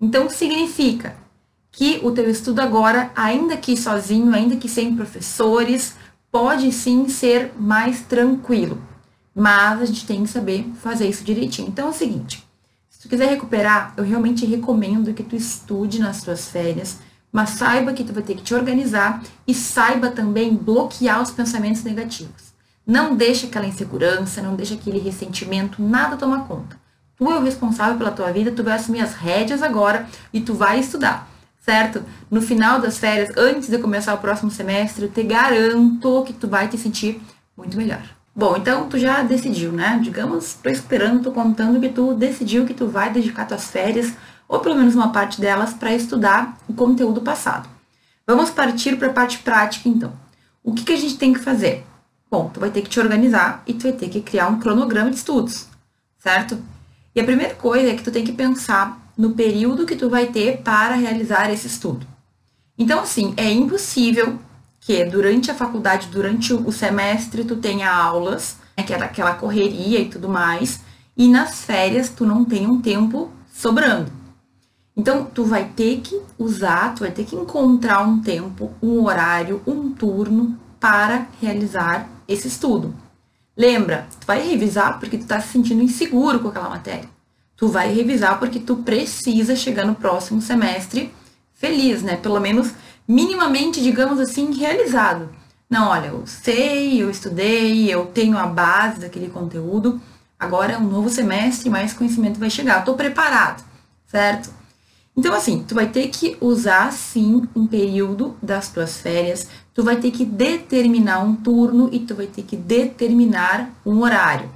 Então 0.00 0.30
significa 0.30 1.14
que 1.70 2.00
o 2.02 2.10
teu 2.10 2.30
estudo 2.30 2.60
agora, 2.60 3.10
ainda 3.14 3.54
que 3.54 3.76
sozinho, 3.76 4.34
ainda 4.34 4.56
que 4.56 4.66
sem 4.66 4.96
professores, 4.96 5.94
pode 6.32 6.72
sim 6.72 7.06
ser 7.10 7.52
mais 7.54 8.00
tranquilo. 8.00 8.80
Mas 9.34 9.82
a 9.82 9.84
gente 9.84 10.06
tem 10.06 10.22
que 10.22 10.30
saber 10.30 10.72
fazer 10.80 11.06
isso 11.06 11.22
direitinho. 11.22 11.68
Então 11.68 11.88
é 11.88 11.90
o 11.90 11.92
seguinte, 11.92 12.42
se 12.88 12.98
tu 12.98 13.10
quiser 13.10 13.28
recuperar, 13.28 13.92
eu 13.98 14.04
realmente 14.04 14.46
recomendo 14.46 15.12
que 15.12 15.22
tu 15.22 15.36
estude 15.36 16.00
nas 16.00 16.22
tuas 16.22 16.48
férias, 16.48 17.00
mas 17.34 17.50
saiba 17.50 17.92
que 17.92 18.04
tu 18.04 18.12
vai 18.12 18.22
ter 18.22 18.36
que 18.36 18.44
te 18.44 18.54
organizar 18.54 19.20
e 19.44 19.52
saiba 19.52 20.08
também 20.08 20.54
bloquear 20.54 21.20
os 21.20 21.32
pensamentos 21.32 21.82
negativos. 21.82 22.54
Não 22.86 23.16
deixa 23.16 23.48
aquela 23.48 23.66
insegurança, 23.66 24.40
não 24.40 24.54
deixa 24.54 24.74
aquele 24.74 25.00
ressentimento, 25.00 25.82
nada 25.82 26.16
tomar 26.16 26.46
conta. 26.46 26.78
Tu 27.16 27.28
é 27.28 27.36
o 27.36 27.42
responsável 27.42 27.98
pela 27.98 28.12
tua 28.12 28.30
vida, 28.30 28.52
tu 28.52 28.62
vai 28.62 28.74
assumir 28.74 29.00
as 29.00 29.14
rédeas 29.14 29.64
agora 29.64 30.06
e 30.32 30.40
tu 30.40 30.54
vai 30.54 30.78
estudar, 30.78 31.28
certo? 31.60 32.04
No 32.30 32.40
final 32.40 32.80
das 32.80 32.98
férias, 32.98 33.36
antes 33.36 33.68
de 33.68 33.78
começar 33.78 34.14
o 34.14 34.18
próximo 34.18 34.52
semestre, 34.52 35.06
eu 35.06 35.10
te 35.10 35.24
garanto 35.24 36.22
que 36.24 36.32
tu 36.32 36.46
vai 36.46 36.68
te 36.68 36.78
sentir 36.78 37.20
muito 37.56 37.76
melhor. 37.76 38.02
Bom, 38.36 38.56
então 38.56 38.88
tu 38.88 38.96
já 38.96 39.24
decidiu, 39.24 39.72
né? 39.72 39.98
Digamos, 40.00 40.54
tô 40.54 40.68
esperando, 40.70 41.24
tô 41.24 41.32
contando 41.32 41.80
que 41.80 41.88
tu 41.88 42.14
decidiu 42.14 42.64
que 42.64 42.74
tu 42.74 42.86
vai 42.86 43.12
dedicar 43.12 43.44
tuas 43.44 43.64
férias 43.64 44.12
ou 44.48 44.60
pelo 44.60 44.76
menos 44.76 44.94
uma 44.94 45.12
parte 45.12 45.40
delas, 45.40 45.74
para 45.74 45.94
estudar 45.94 46.58
o 46.68 46.74
conteúdo 46.74 47.20
passado. 47.20 47.68
Vamos 48.26 48.50
partir 48.50 48.96
para 48.96 49.08
a 49.08 49.12
parte 49.12 49.38
prática, 49.38 49.88
então. 49.88 50.12
O 50.62 50.72
que, 50.72 50.84
que 50.84 50.92
a 50.92 50.96
gente 50.96 51.18
tem 51.18 51.32
que 51.32 51.40
fazer? 51.40 51.84
Bom, 52.30 52.50
tu 52.52 52.58
vai 52.58 52.70
ter 52.70 52.82
que 52.82 52.88
te 52.88 52.98
organizar 52.98 53.62
e 53.66 53.74
tu 53.74 53.82
vai 53.82 53.92
ter 53.92 54.08
que 54.08 54.20
criar 54.20 54.48
um 54.48 54.58
cronograma 54.58 55.10
de 55.10 55.16
estudos, 55.16 55.68
certo? 56.18 56.58
E 57.14 57.20
a 57.20 57.24
primeira 57.24 57.54
coisa 57.54 57.90
é 57.90 57.94
que 57.94 58.02
tu 58.02 58.10
tem 58.10 58.24
que 58.24 58.32
pensar 58.32 59.12
no 59.16 59.34
período 59.34 59.86
que 59.86 59.94
tu 59.94 60.10
vai 60.10 60.26
ter 60.26 60.62
para 60.62 60.94
realizar 60.94 61.50
esse 61.50 61.66
estudo. 61.66 62.06
Então, 62.76 63.00
assim, 63.00 63.34
é 63.36 63.50
impossível 63.52 64.38
que 64.80 65.04
durante 65.04 65.50
a 65.50 65.54
faculdade, 65.54 66.08
durante 66.08 66.52
o 66.52 66.72
semestre, 66.72 67.44
tu 67.44 67.56
tenha 67.56 67.90
aulas, 67.90 68.56
né, 68.76 68.84
é 68.88 68.94
aquela 68.94 69.34
correria 69.34 70.00
e 70.00 70.08
tudo 70.08 70.28
mais, 70.28 70.80
e 71.16 71.28
nas 71.28 71.64
férias 71.64 72.10
tu 72.10 72.26
não 72.26 72.44
tenha 72.44 72.68
um 72.68 72.80
tempo 72.80 73.30
sobrando. 73.52 74.10
Então, 74.96 75.24
tu 75.24 75.44
vai 75.44 75.64
ter 75.64 76.00
que 76.00 76.20
usar, 76.38 76.94
tu 76.94 77.00
vai 77.00 77.10
ter 77.10 77.24
que 77.24 77.34
encontrar 77.34 78.02
um 78.02 78.20
tempo, 78.20 78.72
um 78.80 79.02
horário, 79.02 79.60
um 79.66 79.90
turno 79.90 80.56
para 80.78 81.26
realizar 81.40 82.08
esse 82.28 82.46
estudo. 82.46 82.94
Lembra, 83.56 84.06
tu 84.20 84.26
vai 84.26 84.46
revisar 84.46 84.98
porque 84.98 85.18
tu 85.18 85.26
tá 85.26 85.40
se 85.40 85.48
sentindo 85.48 85.82
inseguro 85.82 86.40
com 86.40 86.48
aquela 86.48 86.68
matéria. 86.68 87.08
Tu 87.56 87.68
vai 87.68 87.92
revisar 87.92 88.38
porque 88.38 88.58
tu 88.58 88.76
precisa 88.76 89.54
chegar 89.54 89.86
no 89.86 89.94
próximo 89.94 90.40
semestre 90.40 91.12
feliz, 91.54 92.02
né? 92.02 92.16
Pelo 92.16 92.40
menos 92.40 92.72
minimamente, 93.06 93.82
digamos 93.82 94.18
assim, 94.20 94.52
realizado. 94.52 95.28
Não, 95.70 95.88
olha, 95.88 96.08
eu 96.08 96.26
sei, 96.26 97.02
eu 97.02 97.10
estudei, 97.10 97.92
eu 97.92 98.06
tenho 98.06 98.36
a 98.36 98.46
base 98.46 99.00
daquele 99.00 99.28
conteúdo. 99.28 100.00
Agora 100.38 100.72
é 100.72 100.78
um 100.78 100.88
novo 100.88 101.08
semestre, 101.08 101.70
mais 101.70 101.92
conhecimento 101.92 102.38
vai 102.38 102.50
chegar. 102.50 102.80
Eu 102.80 102.84
tô 102.84 102.94
preparado, 102.94 103.64
certo? 104.06 104.50
Então, 105.16 105.32
assim, 105.32 105.64
tu 105.66 105.74
vai 105.74 105.88
ter 105.88 106.08
que 106.08 106.36
usar 106.40 106.92
sim 106.92 107.46
um 107.54 107.66
período 107.66 108.36
das 108.42 108.68
tuas 108.68 109.00
férias 109.00 109.48
tu 109.74 109.82
vai 109.82 109.96
ter 109.96 110.12
que 110.12 110.24
determinar 110.24 111.18
um 111.18 111.34
turno 111.34 111.88
e 111.92 111.98
tu 111.98 112.14
vai 112.14 112.26
ter 112.26 112.42
que 112.42 112.56
determinar 112.56 113.72
um 113.84 114.00
horário. 114.00 114.48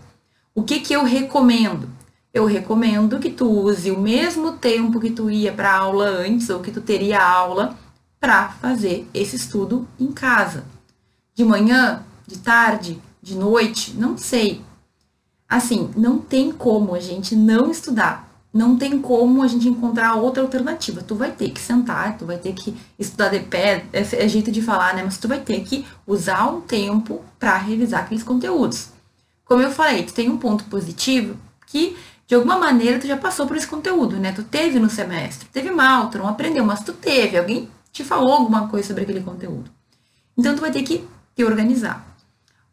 O 0.55 0.63
que 0.63 0.79
que 0.79 0.95
eu 0.95 1.05
recomendo? 1.05 1.89
Eu 2.33 2.47
recomendo 2.47 3.19
que 3.19 3.31
tu 3.31 3.51
use 3.51 3.91
o 3.91 4.01
mesmo 4.01 4.53
tempo 4.53 5.01
que 5.01 5.11
tu 5.11 5.29
ia 5.29 5.53
para 5.53 5.75
aula 5.75 6.07
antes 6.09 6.49
ou 6.49 6.61
que 6.61 6.71
tu 6.71 6.81
teria 6.81 7.21
aula 7.21 7.77
para 8.21 8.49
fazer 8.49 9.09
esse 9.13 9.35
estudo 9.35 9.89
em 9.99 10.13
casa. 10.13 10.65
De 11.35 11.45
manhã, 11.45 12.05
de 12.27 12.39
tarde, 12.39 13.01
de 13.21 13.35
noite, 13.35 13.95
não 13.97 14.17
sei. 14.17 14.63
Assim, 15.49 15.91
não 15.97 16.19
tem 16.19 16.53
como 16.53 16.95
a 16.95 17.01
gente 17.01 17.35
não 17.35 17.71
estudar 17.71 18.28
não 18.53 18.77
tem 18.77 18.99
como 19.01 19.43
a 19.43 19.47
gente 19.47 19.69
encontrar 19.69 20.15
outra 20.15 20.43
alternativa. 20.43 21.03
Tu 21.03 21.15
vai 21.15 21.31
ter 21.31 21.51
que 21.51 21.61
sentar, 21.61 22.17
tu 22.17 22.25
vai 22.25 22.39
ter 22.39 22.53
que 22.55 22.75
estudar 22.99 23.29
de 23.29 23.41
pé, 23.41 23.85
é, 23.93 24.01
é 24.01 24.29
jeito 24.29 24.51
de 24.51 24.63
falar, 24.63 24.95
né? 24.95 25.03
Mas 25.05 25.19
tu 25.19 25.29
vai 25.29 25.41
ter 25.41 25.61
que 25.61 25.87
usar 26.07 26.47
um 26.47 26.61
tempo 26.61 27.23
para 27.39 27.57
revisar 27.59 28.03
aqueles 28.03 28.23
conteúdos. 28.23 28.89
Como 29.45 29.63
eu 29.63 29.71
falei, 29.71 30.03
tu 30.03 30.13
tem 30.13 30.29
um 30.29 30.39
ponto 30.39 30.65
positivo 30.65 31.37
que 31.67 31.97
de 32.27 32.35
alguma 32.35 32.59
maneira 32.59 32.99
tu 32.99 33.07
já 33.07 33.17
passou 33.17 33.47
por 33.47 33.57
esse 33.57 33.67
conteúdo, 33.67 34.17
né? 34.17 34.33
Tu 34.33 34.43
teve 34.43 34.79
no 34.79 34.91
semestre, 34.91 35.49
teve 35.51 35.71
mal, 35.71 36.11
tu 36.11 36.19
não 36.19 36.29
aprendeu, 36.29 36.65
mas 36.65 36.81
tu 36.85 36.93
teve, 36.93 37.39
alguém 37.39 37.69
te 37.91 38.05
falou 38.05 38.33
alguma 38.33 38.69
coisa 38.69 38.89
sobre 38.89 39.05
aquele 39.05 39.23
conteúdo. 39.23 39.71
Então 40.37 40.55
tu 40.55 40.61
vai 40.61 40.71
ter 40.71 40.83
que 40.83 41.05
te 41.35 41.45
organizar. 41.45 42.07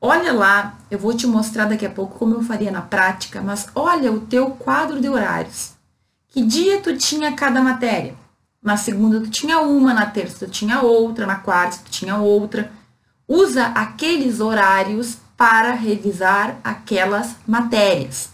Olha 0.07 0.31
lá, 0.31 0.77
eu 0.91 1.00
vou 1.00 1.15
te 1.15 1.25
mostrar 1.25 1.65
daqui 1.65 1.83
a 1.83 1.89
pouco 1.89 2.19
como 2.19 2.35
eu 2.35 2.43
faria 2.43 2.69
na 2.69 2.83
prática, 2.83 3.41
mas 3.41 3.67
olha 3.74 4.12
o 4.12 4.19
teu 4.19 4.51
quadro 4.51 5.01
de 5.01 5.09
horários. 5.09 5.71
Que 6.27 6.43
dia 6.43 6.79
tu 6.79 6.95
tinha 6.95 7.31
cada 7.31 7.59
matéria? 7.59 8.13
Na 8.62 8.77
segunda 8.77 9.19
tu 9.19 9.31
tinha 9.31 9.62
uma, 9.62 9.95
na 9.95 10.05
terça 10.05 10.45
tu 10.45 10.51
tinha 10.51 10.79
outra, 10.81 11.25
na 11.25 11.38
quarta 11.38 11.79
tu 11.83 11.89
tinha 11.89 12.17
outra. 12.17 12.71
Usa 13.27 13.65
aqueles 13.65 14.39
horários 14.39 15.17
para 15.35 15.71
revisar 15.71 16.59
aquelas 16.63 17.35
matérias, 17.47 18.29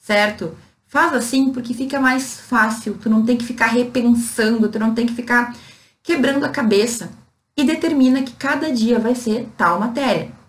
certo? 0.00 0.58
Faz 0.88 1.12
assim 1.12 1.52
porque 1.52 1.72
fica 1.72 2.00
mais 2.00 2.40
fácil, 2.40 2.98
tu 3.00 3.08
não 3.08 3.24
tem 3.24 3.36
que 3.36 3.46
ficar 3.46 3.68
repensando, 3.68 4.68
tu 4.68 4.76
não 4.76 4.92
tem 4.92 5.06
que 5.06 5.14
ficar 5.14 5.54
quebrando 6.02 6.44
a 6.44 6.48
cabeça 6.48 7.10
e 7.56 7.62
determina 7.62 8.24
que 8.24 8.32
cada 8.32 8.72
dia 8.72 8.98
vai 8.98 9.14
ser 9.14 9.48
tal 9.56 9.78
matéria 9.78 10.41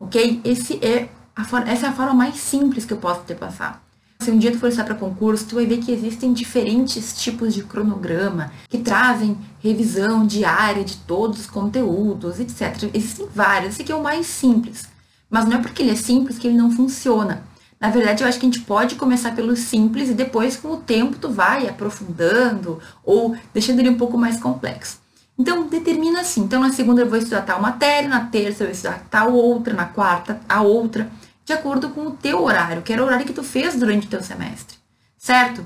ok? 0.00 0.40
Esse 0.42 0.84
é 0.84 1.08
forma, 1.44 1.70
essa 1.70 1.86
é 1.86 1.88
a 1.90 1.92
forma 1.92 2.14
mais 2.14 2.36
simples 2.36 2.84
que 2.84 2.92
eu 2.92 2.98
posso 2.98 3.22
te 3.24 3.34
passar. 3.34 3.82
Se 4.20 4.30
um 4.30 4.38
dia 4.38 4.52
tu 4.52 4.58
for 4.58 4.68
estar 4.68 4.84
para 4.84 4.94
concurso, 4.94 5.46
tu 5.46 5.54
vai 5.54 5.64
ver 5.64 5.78
que 5.78 5.92
existem 5.92 6.32
diferentes 6.32 7.22
tipos 7.22 7.54
de 7.54 7.62
cronograma 7.62 8.52
que 8.68 8.78
trazem 8.78 9.38
revisão 9.60 10.26
diária 10.26 10.84
de 10.84 10.96
todos 10.96 11.40
os 11.40 11.46
conteúdos, 11.46 12.38
etc. 12.38 12.90
Existem 12.92 13.26
vários. 13.34 13.72
Esse 13.72 13.82
aqui 13.82 13.92
é 13.92 13.94
o 13.94 14.02
mais 14.02 14.26
simples. 14.26 14.88
Mas 15.30 15.46
não 15.46 15.56
é 15.56 15.62
porque 15.62 15.82
ele 15.82 15.92
é 15.92 15.96
simples 15.96 16.38
que 16.38 16.46
ele 16.46 16.56
não 16.56 16.70
funciona. 16.70 17.44
Na 17.80 17.88
verdade, 17.88 18.22
eu 18.22 18.28
acho 18.28 18.38
que 18.38 18.44
a 18.44 18.50
gente 18.50 18.60
pode 18.60 18.96
começar 18.96 19.34
pelo 19.34 19.56
simples 19.56 20.10
e 20.10 20.14
depois, 20.14 20.54
com 20.54 20.72
o 20.72 20.76
tempo, 20.76 21.16
tu 21.18 21.30
vai 21.30 21.66
aprofundando 21.66 22.78
ou 23.02 23.34
deixando 23.54 23.78
ele 23.78 23.88
um 23.88 23.96
pouco 23.96 24.18
mais 24.18 24.38
complexo. 24.38 24.99
Então, 25.40 25.66
determina 25.66 26.20
assim. 26.20 26.42
Então, 26.42 26.60
na 26.60 26.70
segunda 26.70 27.00
eu 27.00 27.08
vou 27.08 27.18
estudar 27.18 27.40
tal 27.40 27.62
matéria, 27.62 28.06
na 28.06 28.26
terça 28.26 28.62
eu 28.62 28.66
vou 28.66 28.74
estudar 28.74 29.06
tal 29.10 29.32
outra, 29.32 29.72
na 29.72 29.86
quarta 29.86 30.38
a 30.46 30.60
outra, 30.60 31.10
de 31.46 31.54
acordo 31.54 31.88
com 31.88 32.08
o 32.08 32.10
teu 32.10 32.44
horário, 32.44 32.82
que 32.82 32.92
era 32.92 33.02
o 33.02 33.06
horário 33.06 33.24
que 33.24 33.32
tu 33.32 33.42
fez 33.42 33.74
durante 33.74 34.06
o 34.06 34.10
teu 34.10 34.22
semestre, 34.22 34.76
certo? 35.16 35.64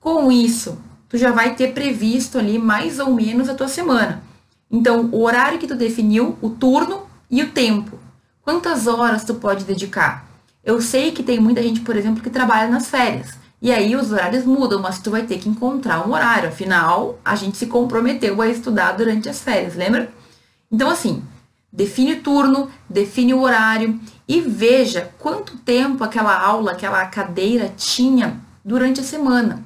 Com 0.00 0.32
isso, 0.32 0.76
tu 1.08 1.16
já 1.16 1.30
vai 1.30 1.54
ter 1.54 1.72
previsto 1.72 2.36
ali 2.36 2.58
mais 2.58 2.98
ou 2.98 3.14
menos 3.14 3.48
a 3.48 3.54
tua 3.54 3.68
semana. 3.68 4.24
Então, 4.68 5.08
o 5.12 5.22
horário 5.22 5.60
que 5.60 5.68
tu 5.68 5.76
definiu, 5.76 6.36
o 6.42 6.50
turno 6.50 7.06
e 7.30 7.44
o 7.44 7.52
tempo. 7.52 8.00
Quantas 8.42 8.88
horas 8.88 9.22
tu 9.22 9.34
pode 9.34 9.64
dedicar? 9.64 10.26
Eu 10.64 10.82
sei 10.82 11.12
que 11.12 11.22
tem 11.22 11.38
muita 11.38 11.62
gente, 11.62 11.80
por 11.82 11.94
exemplo, 11.94 12.20
que 12.20 12.28
trabalha 12.28 12.68
nas 12.68 12.88
férias. 12.88 13.38
E 13.62 13.70
aí 13.70 13.94
os 13.94 14.10
horários 14.10 14.44
mudam, 14.44 14.82
mas 14.82 14.98
tu 14.98 15.08
vai 15.08 15.22
ter 15.22 15.38
que 15.38 15.48
encontrar 15.48 16.04
um 16.04 16.12
horário. 16.12 16.48
Afinal, 16.48 17.20
a 17.24 17.36
gente 17.36 17.56
se 17.56 17.66
comprometeu 17.66 18.42
a 18.42 18.48
estudar 18.48 18.90
durante 18.92 19.28
as 19.28 19.40
férias, 19.40 19.76
lembra? 19.76 20.12
Então, 20.70 20.90
assim, 20.90 21.22
define 21.72 22.14
o 22.14 22.22
turno, 22.22 22.68
define 22.90 23.32
o 23.32 23.40
horário 23.40 24.00
e 24.26 24.40
veja 24.40 25.12
quanto 25.16 25.56
tempo 25.58 26.02
aquela 26.02 26.36
aula, 26.36 26.72
aquela 26.72 27.06
cadeira 27.06 27.72
tinha 27.76 28.40
durante 28.64 29.00
a 29.00 29.04
semana. 29.04 29.62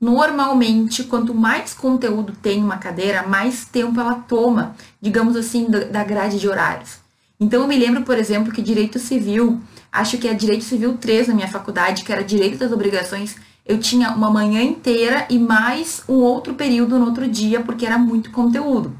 Normalmente, 0.00 1.04
quanto 1.04 1.32
mais 1.32 1.72
conteúdo 1.72 2.32
tem 2.42 2.60
uma 2.60 2.78
cadeira, 2.78 3.22
mais 3.22 3.64
tempo 3.64 4.00
ela 4.00 4.14
toma, 4.14 4.74
digamos 5.00 5.36
assim, 5.36 5.70
da 5.70 6.02
grade 6.02 6.40
de 6.40 6.48
horários. 6.48 6.98
Então, 7.38 7.62
eu 7.62 7.68
me 7.68 7.78
lembro, 7.78 8.02
por 8.02 8.18
exemplo, 8.18 8.52
que 8.52 8.60
direito 8.60 8.98
civil 8.98 9.60
acho 9.92 10.18
que 10.18 10.28
é 10.28 10.34
Direito 10.34 10.64
Civil 10.64 10.96
3 10.96 11.28
na 11.28 11.34
minha 11.34 11.48
faculdade, 11.48 12.04
que 12.04 12.12
era 12.12 12.22
Direito 12.22 12.58
das 12.58 12.72
Obrigações, 12.72 13.36
eu 13.64 13.78
tinha 13.78 14.10
uma 14.10 14.30
manhã 14.30 14.62
inteira 14.62 15.26
e 15.28 15.38
mais 15.38 16.02
um 16.08 16.14
outro 16.14 16.54
período 16.54 16.98
no 16.98 17.06
outro 17.06 17.26
dia, 17.26 17.60
porque 17.60 17.84
era 17.84 17.98
muito 17.98 18.30
conteúdo. 18.30 18.96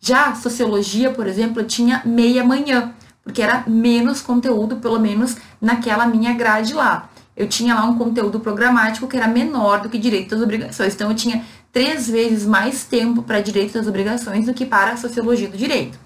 Já 0.00 0.34
Sociologia, 0.34 1.10
por 1.12 1.26
exemplo, 1.26 1.60
eu 1.60 1.66
tinha 1.66 2.02
meia 2.04 2.42
manhã, 2.42 2.92
porque 3.22 3.40
era 3.40 3.62
menos 3.68 4.20
conteúdo, 4.20 4.76
pelo 4.76 4.98
menos 4.98 5.36
naquela 5.60 6.06
minha 6.06 6.32
grade 6.32 6.74
lá. 6.74 7.08
Eu 7.36 7.48
tinha 7.48 7.74
lá 7.74 7.84
um 7.84 7.96
conteúdo 7.96 8.40
programático 8.40 9.06
que 9.06 9.16
era 9.16 9.28
menor 9.28 9.80
do 9.80 9.88
que 9.88 9.96
Direito 9.96 10.30
das 10.30 10.42
Obrigações. 10.42 10.94
Então, 10.94 11.10
eu 11.10 11.14
tinha 11.14 11.44
três 11.72 12.08
vezes 12.08 12.44
mais 12.44 12.84
tempo 12.84 13.22
para 13.22 13.40
Direito 13.40 13.74
das 13.74 13.86
Obrigações 13.86 14.46
do 14.46 14.54
que 14.54 14.66
para 14.66 14.96
Sociologia 14.96 15.48
do 15.48 15.56
Direito. 15.56 15.98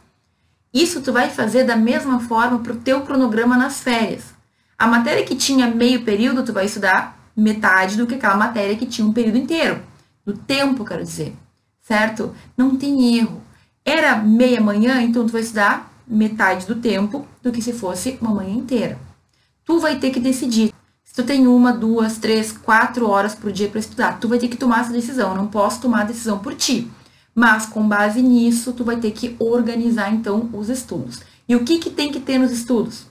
Isso 0.75 1.00
tu 1.00 1.12
vai 1.12 1.31
fazer 1.31 1.62
da 1.62 1.76
mesma 1.76 2.19
forma 2.19 2.59
para 2.59 2.73
o 2.73 2.76
teu 2.76 3.02
cronograma 3.02 3.57
nas 3.57 3.81
férias. 3.81 4.35
A 4.76 4.88
matéria 4.88 5.25
que 5.25 5.37
tinha 5.37 5.69
meio 5.69 6.02
período, 6.04 6.45
tu 6.45 6.52
vai 6.52 6.66
estudar 6.66 7.16
metade 7.37 7.97
do 7.97 8.09
que 8.09 8.16
aquela 8.16 8.37
matéria 8.37 8.75
que 8.75 8.85
tinha 8.85 9.07
um 9.07 9.12
período 9.12 9.38
inteiro. 9.38 9.81
Do 10.26 10.33
tempo, 10.37 10.85
quero 10.85 11.04
dizer. 11.04 11.33
Certo? 11.81 12.35
Não 12.57 12.75
tem 12.75 13.19
erro. 13.19 13.40
Era 13.85 14.16
meia 14.16 14.61
manhã, 14.61 15.00
então 15.00 15.25
tu 15.25 15.33
vai 15.33 15.43
estudar 15.43 15.93
metade 16.09 16.66
do 16.66 16.75
tempo 16.75 17.25
do 17.40 17.52
que 17.52 17.62
se 17.62 17.73
fosse 17.73 18.19
uma 18.21 18.35
manhã 18.35 18.54
inteira. 18.54 18.99
Tu 19.64 19.78
vai 19.78 20.00
ter 20.00 20.11
que 20.11 20.19
decidir. 20.19 20.73
Se 21.04 21.14
tu 21.14 21.23
tem 21.23 21.47
uma, 21.47 21.73
duas, 21.73 22.19
três, 22.19 22.50
quatro 22.50 23.09
horas 23.09 23.35
por 23.35 23.52
dia 23.52 23.69
para 23.69 23.78
estudar, 23.78 24.19
tu 24.19 24.26
vai 24.26 24.38
ter 24.38 24.49
que 24.49 24.57
tomar 24.57 24.81
essa 24.81 24.93
decisão. 24.93 25.31
Eu 25.31 25.37
não 25.37 25.47
posso 25.47 25.81
tomar 25.81 26.00
a 26.00 26.04
decisão 26.04 26.40
por 26.40 26.52
ti. 26.54 26.90
Mas 27.35 27.67
com 27.67 27.87
base 27.87 28.23
nisso, 28.23 28.73
tu 28.73 28.85
vai 28.85 28.97
ter 28.97 29.11
que 29.11 29.35
organizar 29.38 30.12
então 30.14 30.49
os 30.53 30.69
estudos. 30.69 31.21
E 31.49 31.57
o 31.57 31.64
que, 31.64 31.79
que 31.79 31.91
tem 31.91 32.12
que 32.12 32.21
ter 32.21 32.38
nos 32.38 32.53
estudos? 32.53 33.07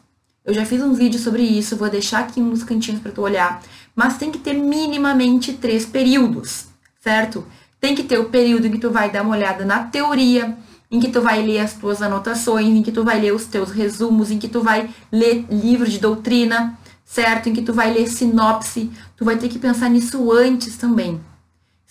Eu 0.46 0.54
já 0.54 0.66
fiz 0.66 0.82
um 0.82 0.94
vídeo 0.94 1.20
sobre 1.20 1.42
isso, 1.42 1.78
vou 1.78 1.90
deixar 1.90 2.20
aqui 2.20 2.40
nos 2.40 2.64
cantinhos 2.64 3.02
para 3.02 3.12
tu 3.12 3.22
olhar. 3.22 3.62
Mas 3.96 4.18
tem 4.18 4.32
que 4.32 4.38
ter 4.38 4.54
minimamente 4.54 5.54
três 5.54 5.86
períodos, 5.86 6.66
certo? 7.00 7.46
Tem 7.80 7.96
que 7.96 8.04
ter 8.04 8.18
o 8.18 8.30
período 8.30 8.68
em 8.68 8.72
que 8.72 8.78
tu 8.78 8.90
vai 8.90 9.12
dar 9.12 9.24
uma 9.24 9.36
olhada 9.36 9.66
na 9.66 9.84
teoria, 9.84 10.58
em 10.90 11.00
que 11.00 11.10
tu 11.10 11.22
vai 11.22 11.42
ler 11.42 11.60
as 11.60 11.74
tuas 11.74 12.02
anotações, 12.02 12.68
em 12.68 12.84
que 12.84 12.92
tu 12.92 13.04
vai 13.04 13.20
ler 13.20 13.34
os 13.34 13.46
teus 13.46 13.72
resumos, 13.72 14.32
em 14.32 14.38
que 14.38 14.48
tu 14.48 14.62
vai 14.62 14.90
ler 15.12 15.46
livros 15.50 15.92
de 15.92 16.00
doutrina, 16.00 16.78
certo? 17.04 17.50
Em 17.50 17.54
que 17.54 17.62
tu 17.62 17.74
vai 17.74 17.94
ler 17.94 18.08
sinopse. 18.08 18.92
Tu 19.16 19.26
vai 19.26 19.38
ter 19.38 19.48
que 19.50 19.60
pensar 19.60 19.90
nisso 19.90 20.32
antes 20.32 20.78
também. 20.78 21.20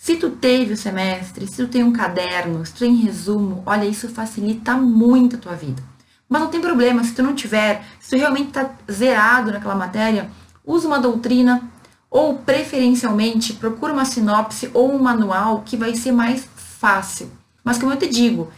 Se 0.03 0.17
tu 0.17 0.31
teve 0.31 0.73
o 0.73 0.77
semestre, 0.77 1.47
se 1.47 1.55
tu 1.55 1.67
tem 1.69 1.81
um 1.81 1.93
caderno, 1.93 2.65
se 2.65 2.73
tu 2.73 2.79
tem 2.79 2.93
resumo, 2.93 3.63
olha, 3.65 3.85
isso 3.85 4.09
facilita 4.09 4.75
muito 4.75 5.37
a 5.37 5.39
tua 5.39 5.55
vida. 5.55 5.81
Mas 6.27 6.41
não 6.41 6.49
tem 6.49 6.59
problema, 6.59 7.01
se 7.05 7.13
tu 7.13 7.23
não 7.23 7.33
tiver, 7.33 7.85
se 8.01 8.09
tu 8.09 8.17
realmente 8.17 8.49
está 8.49 8.69
zerado 8.91 9.53
naquela 9.53 9.75
matéria, 9.75 10.29
usa 10.65 10.89
uma 10.89 10.99
doutrina 10.99 11.71
ou 12.11 12.37
preferencialmente 12.37 13.53
procura 13.53 13.93
uma 13.93 14.03
sinopse 14.03 14.69
ou 14.73 14.93
um 14.93 15.01
manual 15.01 15.61
que 15.65 15.77
vai 15.77 15.95
ser 15.95 16.11
mais 16.11 16.49
fácil. 16.53 17.31
Mas 17.63 17.77
como 17.77 17.93
eu 17.93 17.97
te 17.97 18.09
digo, 18.09 18.51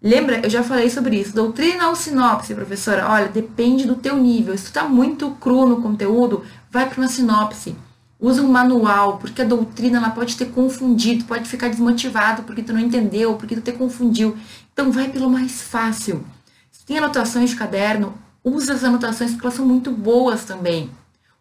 lembra, 0.00 0.38
eu 0.44 0.48
já 0.48 0.62
falei 0.62 0.88
sobre 0.88 1.18
isso, 1.18 1.34
doutrina 1.34 1.88
ou 1.88 1.96
sinopse, 1.96 2.54
professora? 2.54 3.10
Olha, 3.10 3.26
depende 3.26 3.88
do 3.88 3.96
teu 3.96 4.16
nível. 4.16 4.56
Se 4.56 4.66
tu 4.66 4.74
tá 4.74 4.84
muito 4.84 5.32
cru 5.32 5.66
no 5.66 5.82
conteúdo, 5.82 6.44
vai 6.70 6.88
para 6.88 6.98
uma 7.00 7.08
sinopse. 7.08 7.74
Usa 8.22 8.40
um 8.40 8.46
manual, 8.46 9.18
porque 9.18 9.42
a 9.42 9.44
doutrina 9.44 9.98
ela 9.98 10.10
pode 10.10 10.36
ter 10.36 10.46
confundido, 10.46 11.24
pode 11.24 11.48
ficar 11.48 11.66
desmotivado 11.66 12.44
porque 12.44 12.62
tu 12.62 12.72
não 12.72 12.78
entendeu, 12.78 13.34
porque 13.34 13.56
tu 13.56 13.60
te 13.60 13.72
confundiu. 13.72 14.36
Então 14.72 14.92
vai 14.92 15.08
pelo 15.08 15.28
mais 15.28 15.60
fácil. 15.60 16.24
Se 16.70 16.86
tem 16.86 16.98
anotações 16.98 17.50
de 17.50 17.56
caderno, 17.56 18.14
usa 18.44 18.74
as 18.74 18.84
anotações 18.84 19.32
porque 19.32 19.44
elas 19.44 19.56
são 19.56 19.66
muito 19.66 19.90
boas 19.90 20.44
também. 20.44 20.88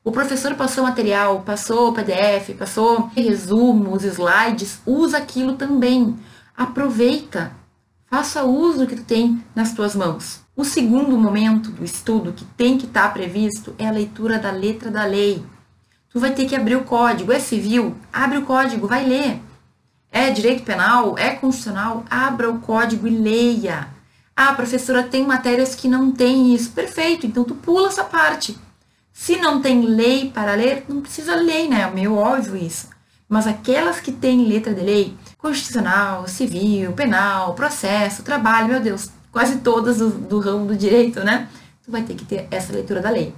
O 0.03 0.11
professor 0.11 0.55
passou 0.55 0.83
material, 0.83 1.43
passou 1.45 1.93
PDF, 1.93 2.57
passou 2.57 3.11
resumos, 3.15 4.03
slides, 4.03 4.79
usa 4.83 5.19
aquilo 5.19 5.53
também. 5.53 6.17
Aproveita. 6.57 7.51
Faça 8.09 8.43
uso 8.43 8.79
do 8.79 8.88
que 8.88 8.95
tu 8.95 9.03
tem 9.03 9.43
nas 9.53 9.71
tuas 9.71 9.95
mãos. 9.95 10.39
O 10.55 10.65
segundo 10.65 11.15
momento 11.15 11.69
do 11.69 11.85
estudo 11.85 12.33
que 12.33 12.43
tem 12.43 12.75
que 12.79 12.88
estar 12.88 13.13
previsto 13.13 13.75
é 13.77 13.88
a 13.88 13.91
leitura 13.91 14.39
da 14.39 14.50
letra 14.50 14.89
da 14.89 15.05
lei 15.05 15.45
tu 16.11 16.19
vai 16.19 16.31
ter 16.31 16.45
que 16.45 16.55
abrir 16.55 16.75
o 16.75 16.83
código. 16.83 17.31
É 17.31 17.39
civil? 17.39 17.95
Abre 18.11 18.37
o 18.37 18.45
código, 18.45 18.87
vai 18.87 19.05
ler. 19.05 19.41
É 20.11 20.29
direito 20.29 20.63
penal? 20.63 21.17
É 21.17 21.31
constitucional? 21.31 22.03
Abra 22.09 22.49
o 22.49 22.59
código 22.59 23.07
e 23.07 23.11
leia. 23.11 23.87
Ah, 24.35 24.53
professora, 24.53 25.03
tem 25.03 25.25
matérias 25.25 25.75
que 25.75 25.87
não 25.87 26.11
tem 26.11 26.53
isso. 26.53 26.71
Perfeito, 26.71 27.25
então 27.25 27.43
tu 27.43 27.55
pula 27.55 27.87
essa 27.87 28.03
parte. 28.03 28.57
Se 29.13 29.37
não 29.37 29.61
tem 29.61 29.81
lei 29.81 30.29
para 30.29 30.55
ler, 30.55 30.85
não 30.87 31.01
precisa 31.01 31.35
lei, 31.35 31.67
né? 31.67 31.81
É 31.81 31.91
meio 31.91 32.15
óbvio 32.15 32.57
isso. 32.57 32.89
Mas 33.29 33.47
aquelas 33.47 33.99
que 33.99 34.11
têm 34.11 34.45
letra 34.45 34.73
de 34.73 34.81
lei, 34.81 35.15
constitucional, 35.37 36.27
civil, 36.27 36.91
penal, 36.93 37.53
processo, 37.53 38.23
trabalho, 38.23 38.67
meu 38.67 38.79
Deus, 38.81 39.09
quase 39.31 39.59
todas 39.59 39.99
do, 39.99 40.09
do 40.09 40.39
ramo 40.39 40.65
do 40.65 40.75
direito, 40.75 41.21
né? 41.23 41.47
Tu 41.85 41.91
vai 41.91 42.03
ter 42.03 42.15
que 42.15 42.25
ter 42.25 42.47
essa 42.51 42.73
leitura 42.73 43.01
da 43.01 43.09
lei. 43.09 43.33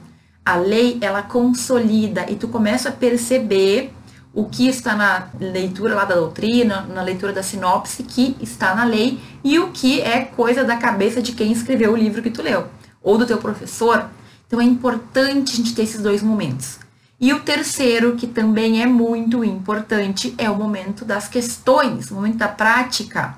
A 0.46 0.56
lei, 0.56 0.98
ela 1.02 1.22
consolida 1.22 2.30
e 2.30 2.36
tu 2.36 2.48
começa 2.48 2.90
a 2.90 2.92
perceber 2.92 3.94
o 4.34 4.46
que 4.46 4.68
está 4.68 4.96
na 4.96 5.30
leitura 5.40 5.94
lá 5.94 6.06
da 6.06 6.16
doutrina, 6.16 6.82
na 6.82 7.02
leitura 7.04 7.32
da 7.32 7.44
sinopse, 7.44 8.04
que 8.04 8.36
está 8.42 8.74
na 8.74 8.84
lei, 8.84 9.20
e 9.44 9.60
o 9.60 9.72
que 9.72 10.02
é 10.02 10.22
coisa 10.22 10.64
da 10.64 10.76
cabeça 10.76 11.22
de 11.22 11.34
quem 11.34 11.52
escreveu 11.52 11.94
o 11.94 11.96
livro 11.96 12.22
que 12.22 12.32
tu 12.32 12.42
leu, 12.42 12.68
ou 13.02 13.18
do 13.18 13.28
teu 13.28 13.38
professor. 13.38 14.10
Então 14.48 14.60
é 14.60 14.64
importante 14.64 15.54
a 15.54 15.56
gente 15.56 15.76
ter 15.76 15.84
esses 15.84 16.02
dois 16.02 16.24
momentos. 16.24 16.80
E 17.20 17.32
o 17.32 17.42
terceiro, 17.42 18.16
que 18.16 18.28
também 18.28 18.82
é 18.82 18.86
muito 18.86 19.44
importante, 19.44 20.34
é 20.38 20.50
o 20.50 20.56
momento 20.56 21.06
das 21.06 21.28
questões, 21.28 22.12
o 22.12 22.16
momento 22.16 22.38
da 22.38 22.48
prática. 22.48 23.38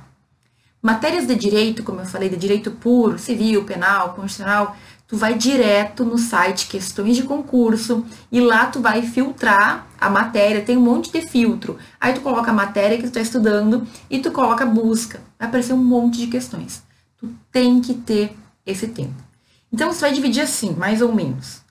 Matérias 0.81 1.27
de 1.27 1.35
direito, 1.35 1.83
como 1.83 1.99
eu 1.99 2.05
falei, 2.05 2.29
de 2.29 2.37
direito 2.37 2.71
puro, 2.71 3.19
civil, 3.19 3.63
penal, 3.63 4.13
constitucional, 4.13 4.77
tu 5.07 5.17
vai 5.17 5.35
direto 5.35 6.03
no 6.03 6.17
site 6.17 6.67
questões 6.67 7.15
de 7.15 7.23
concurso 7.23 8.05
e 8.31 8.39
lá 8.39 8.65
tu 8.65 8.79
vai 8.79 9.01
filtrar 9.03 9.87
a 9.99 10.09
matéria, 10.09 10.63
tem 10.63 10.77
um 10.77 10.81
monte 10.81 11.11
de 11.11 11.21
filtro. 11.21 11.77
Aí 11.99 12.13
tu 12.13 12.21
coloca 12.21 12.51
a 12.51 12.53
matéria 12.53 12.97
que 12.97 13.03
tu 13.03 13.07
está 13.07 13.21
estudando 13.21 13.87
e 14.09 14.19
tu 14.19 14.31
coloca 14.31 14.65
busca. 14.65 15.21
Vai 15.37 15.47
aparecer 15.47 15.73
um 15.73 15.83
monte 15.83 16.17
de 16.17 16.27
questões. 16.27 16.83
Tu 17.17 17.29
tem 17.51 17.79
que 17.81 17.93
ter 17.93 18.35
esse 18.65 18.87
tempo. 18.87 19.23
Então 19.71 19.91
você 19.91 20.01
vai 20.01 20.13
dividir 20.13 20.41
assim, 20.41 20.73
mais 20.73 21.01
ou 21.01 21.13
menos. 21.13 21.61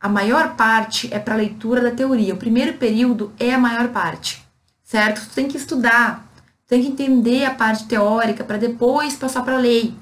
A 0.00 0.08
maior 0.08 0.54
parte 0.54 1.08
é 1.12 1.18
para 1.18 1.34
leitura 1.34 1.80
da 1.80 1.90
teoria. 1.90 2.34
O 2.34 2.38
primeiro 2.38 2.74
período 2.74 3.32
é 3.38 3.54
a 3.54 3.58
maior 3.58 3.88
parte, 3.88 4.44
certo? 4.82 5.26
Tu 5.26 5.34
tem 5.34 5.48
que 5.48 5.56
estudar, 5.56 6.28
tem 6.68 6.82
que 6.82 6.88
entender 6.88 7.44
a 7.44 7.54
parte 7.54 7.86
teórica 7.86 8.44
para 8.44 8.58
depois 8.58 9.16
passar 9.16 9.42
para 9.42 9.56
a 9.56 9.60
lei. 9.60 9.94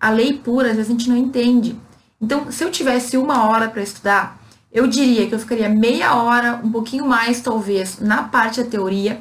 A 0.00 0.10
lei 0.10 0.38
pura, 0.38 0.70
às 0.70 0.76
vezes 0.76 0.90
a 0.90 0.92
gente 0.92 1.08
não 1.08 1.16
entende. 1.16 1.76
Então, 2.22 2.52
se 2.52 2.62
eu 2.62 2.70
tivesse 2.70 3.16
uma 3.16 3.48
hora 3.48 3.68
para 3.68 3.82
estudar, 3.82 4.40
eu 4.72 4.86
diria 4.86 5.26
que 5.26 5.34
eu 5.34 5.40
ficaria 5.40 5.68
meia 5.68 6.14
hora, 6.14 6.60
um 6.62 6.70
pouquinho 6.70 7.04
mais 7.04 7.40
talvez, 7.40 7.98
na 7.98 8.22
parte 8.22 8.62
da 8.62 8.70
teoria, 8.70 9.20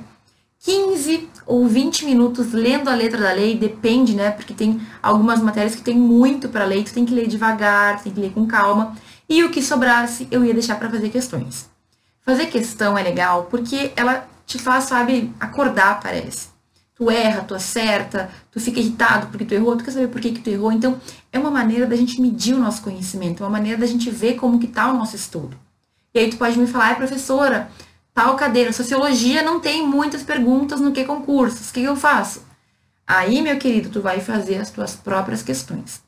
15 0.60 1.28
ou 1.48 1.68
20 1.68 2.06
minutos 2.06 2.54
lendo 2.54 2.88
a 2.88 2.94
letra 2.94 3.20
da 3.20 3.34
lei, 3.34 3.58
depende, 3.58 4.14
né? 4.14 4.30
Porque 4.30 4.54
tem 4.54 4.80
algumas 5.02 5.42
matérias 5.42 5.74
que 5.74 5.82
tem 5.82 5.98
muito 5.98 6.48
para 6.48 6.64
ler, 6.64 6.84
tu 6.84 6.94
tem 6.94 7.04
que 7.04 7.14
ler 7.14 7.28
devagar, 7.28 8.04
tem 8.04 8.14
que 8.14 8.22
ler 8.22 8.32
com 8.32 8.46
calma. 8.46 8.96
E 9.28 9.44
o 9.44 9.50
que 9.50 9.64
sobrasse, 9.64 10.28
eu 10.30 10.46
ia 10.46 10.54
deixar 10.54 10.76
para 10.76 10.90
fazer 10.90 11.10
questões. 11.10 11.68
Fazer 12.24 12.46
questão 12.46 12.96
é 12.96 13.02
legal 13.02 13.48
porque 13.50 13.92
ela 13.96 14.30
te 14.46 14.60
faz, 14.60 14.84
sabe, 14.84 15.34
acordar, 15.40 16.00
parece. 16.00 16.51
Tu 17.02 17.10
erra, 17.10 17.42
tu 17.42 17.56
acerta, 17.56 18.30
tu 18.52 18.60
fica 18.60 18.80
irritado 18.80 19.26
porque 19.26 19.44
tu 19.44 19.56
errou, 19.56 19.76
tu 19.76 19.84
quer 19.84 19.90
saber 19.90 20.08
por 20.10 20.22
que, 20.22 20.34
que 20.34 20.40
tu 20.40 20.52
errou. 20.52 20.72
Então, 20.72 21.02
é 21.34 21.40
uma 21.40 21.50
maneira 21.50 21.88
da 21.88 21.96
gente 21.96 22.22
medir 22.22 22.54
o 22.54 22.60
nosso 22.60 22.84
conhecimento, 22.84 23.42
é 23.42 23.44
uma 23.44 23.52
maneira 23.52 23.76
da 23.80 23.88
gente 23.88 24.12
ver 24.12 24.36
como 24.36 24.60
que 24.60 24.68
tá 24.68 24.92
o 24.92 24.96
nosso 24.96 25.16
estudo. 25.16 25.58
E 26.14 26.20
aí 26.20 26.30
tu 26.30 26.38
pode 26.38 26.60
me 26.60 26.68
falar, 26.68 26.96
professora, 26.98 27.72
tal 28.14 28.36
cadeira, 28.36 28.72
sociologia 28.72 29.42
não 29.42 29.60
tem 29.60 29.84
muitas 29.84 30.22
perguntas 30.22 30.80
no 30.80 30.92
que 30.92 31.04
concursos, 31.04 31.72
o 31.72 31.74
que 31.74 31.82
eu 31.82 31.96
faço? 31.96 32.44
Aí, 33.08 33.42
meu 33.42 33.58
querido, 33.58 33.90
tu 33.90 34.00
vai 34.00 34.20
fazer 34.20 34.60
as 34.60 34.70
tuas 34.70 34.96
próprias 34.96 35.42
questões. 35.42 36.04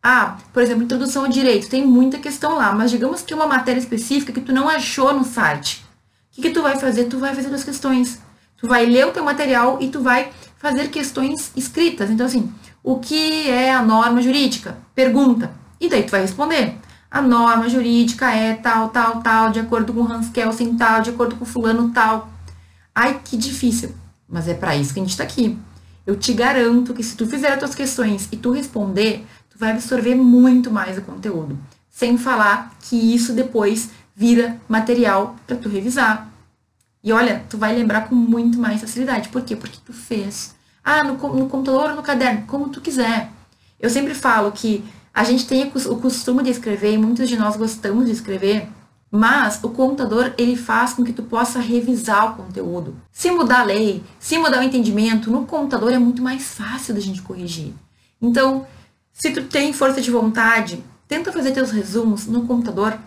Ah, 0.00 0.38
por 0.52 0.62
exemplo, 0.62 0.84
introdução 0.84 1.24
ao 1.24 1.28
direito, 1.28 1.68
tem 1.68 1.84
muita 1.84 2.18
questão 2.18 2.54
lá, 2.54 2.72
mas 2.72 2.92
digamos 2.92 3.20
que 3.20 3.34
uma 3.34 3.48
matéria 3.48 3.80
específica 3.80 4.32
que 4.32 4.40
tu 4.40 4.52
não 4.52 4.68
achou 4.68 5.12
no 5.12 5.24
site. 5.24 5.84
O 6.30 6.36
que, 6.36 6.42
que 6.42 6.50
tu 6.50 6.62
vai 6.62 6.78
fazer? 6.78 7.06
Tu 7.06 7.18
vai 7.18 7.34
fazer 7.34 7.52
as 7.52 7.64
questões. 7.64 8.24
Tu 8.56 8.66
vai 8.66 8.86
ler 8.86 9.06
o 9.06 9.12
teu 9.12 9.24
material 9.24 9.78
e 9.80 9.88
tu 9.88 10.00
vai 10.00 10.30
fazer 10.58 10.88
questões 10.88 11.52
escritas. 11.56 12.10
Então, 12.10 12.26
assim, 12.26 12.52
o 12.82 12.98
que 12.98 13.48
é 13.48 13.74
a 13.74 13.82
norma 13.82 14.22
jurídica? 14.22 14.78
Pergunta. 14.94 15.50
E 15.80 15.88
daí 15.88 16.02
tu 16.02 16.10
vai 16.10 16.22
responder. 16.22 16.76
A 17.10 17.20
norma 17.20 17.68
jurídica 17.68 18.30
é 18.30 18.54
tal, 18.54 18.88
tal, 18.88 19.22
tal, 19.22 19.50
de 19.50 19.60
acordo 19.60 19.92
com 19.92 20.02
Hans 20.02 20.28
Kelsen 20.30 20.76
tal, 20.76 21.02
de 21.02 21.10
acordo 21.10 21.36
com 21.36 21.44
fulano 21.44 21.90
tal. 21.90 22.30
Ai, 22.94 23.20
que 23.24 23.36
difícil. 23.36 23.94
Mas 24.28 24.48
é 24.48 24.54
para 24.54 24.76
isso 24.76 24.92
que 24.92 25.00
a 25.00 25.02
gente 25.02 25.10
está 25.10 25.24
aqui. 25.24 25.58
Eu 26.06 26.16
te 26.16 26.32
garanto 26.32 26.94
que 26.94 27.02
se 27.02 27.16
tu 27.16 27.26
fizer 27.26 27.52
as 27.52 27.58
tuas 27.58 27.74
questões 27.74 28.28
e 28.30 28.36
tu 28.36 28.52
responder, 28.52 29.26
tu 29.50 29.58
vai 29.58 29.72
absorver 29.72 30.14
muito 30.14 30.70
mais 30.70 30.96
o 30.96 31.02
conteúdo. 31.02 31.58
Sem 31.90 32.16
falar 32.16 32.72
que 32.82 32.96
isso 32.96 33.32
depois 33.32 33.90
vira 34.14 34.60
material 34.68 35.36
para 35.46 35.56
tu 35.56 35.68
revisar. 35.68 36.30
E 37.06 37.12
olha, 37.12 37.44
tu 37.48 37.56
vai 37.56 37.72
lembrar 37.72 38.08
com 38.08 38.16
muito 38.16 38.58
mais 38.58 38.80
facilidade. 38.80 39.28
Por 39.28 39.40
quê? 39.42 39.54
Porque 39.54 39.78
tu 39.86 39.92
fez. 39.92 40.56
Ah, 40.82 41.04
no, 41.04 41.12
no 41.12 41.48
computador 41.48 41.90
ou 41.90 41.94
no 41.94 42.02
caderno, 42.02 42.42
como 42.48 42.68
tu 42.68 42.80
quiser. 42.80 43.30
Eu 43.78 43.88
sempre 43.88 44.12
falo 44.12 44.50
que 44.50 44.84
a 45.14 45.22
gente 45.22 45.46
tem 45.46 45.70
o 45.72 45.96
costume 46.00 46.42
de 46.42 46.50
escrever 46.50 46.94
e 46.94 46.98
muitos 46.98 47.28
de 47.28 47.36
nós 47.36 47.56
gostamos 47.56 48.06
de 48.06 48.10
escrever, 48.10 48.68
mas 49.08 49.60
o 49.62 49.68
computador 49.68 50.34
ele 50.36 50.56
faz 50.56 50.94
com 50.94 51.04
que 51.04 51.12
tu 51.12 51.22
possa 51.22 51.60
revisar 51.60 52.32
o 52.32 52.42
conteúdo. 52.42 52.96
Se 53.12 53.30
mudar 53.30 53.60
a 53.60 53.64
lei, 53.64 54.02
se 54.18 54.36
mudar 54.36 54.58
o 54.58 54.64
entendimento, 54.64 55.30
no 55.30 55.46
computador 55.46 55.92
é 55.92 55.98
muito 56.00 56.20
mais 56.20 56.42
fácil 56.42 56.92
da 56.92 57.00
gente 57.00 57.22
corrigir. 57.22 57.72
Então, 58.20 58.66
se 59.12 59.30
tu 59.30 59.44
tem 59.44 59.72
força 59.72 60.00
de 60.00 60.10
vontade, 60.10 60.82
tenta 61.06 61.30
fazer 61.30 61.52
teus 61.52 61.70
resumos 61.70 62.26
no 62.26 62.48
computador. 62.48 62.98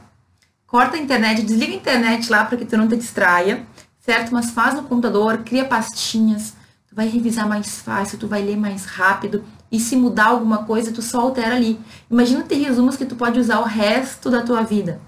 Corta 0.65 0.95
a 0.95 0.99
internet, 0.99 1.41
desliga 1.41 1.73
a 1.73 1.75
internet 1.75 2.29
lá 2.29 2.45
para 2.45 2.57
que 2.57 2.65
tu 2.65 2.77
não 2.77 2.87
te 2.87 2.95
distraia, 2.95 3.65
certo? 4.09 4.33
Mas 4.33 4.49
faz 4.49 4.73
no 4.73 4.81
computador, 4.81 5.37
cria 5.45 5.63
pastinhas, 5.63 6.55
tu 6.87 6.95
vai 6.95 7.07
revisar 7.07 7.47
mais 7.47 7.79
fácil, 7.79 8.17
tu 8.17 8.27
vai 8.27 8.41
ler 8.41 8.57
mais 8.57 8.85
rápido. 8.85 9.43
E 9.71 9.79
se 9.79 9.95
mudar 9.95 10.29
alguma 10.29 10.63
coisa, 10.65 10.91
tu 10.91 10.99
só 10.99 11.21
altera 11.21 11.55
ali. 11.55 11.79
Imagina 12.09 12.41
ter 12.41 12.55
resumos 12.55 12.97
que 12.97 13.05
tu 13.05 13.15
pode 13.15 13.39
usar 13.39 13.59
o 13.59 13.65
resto 13.65 14.31
da 14.31 14.41
tua 14.41 14.63
vida. 14.63 14.99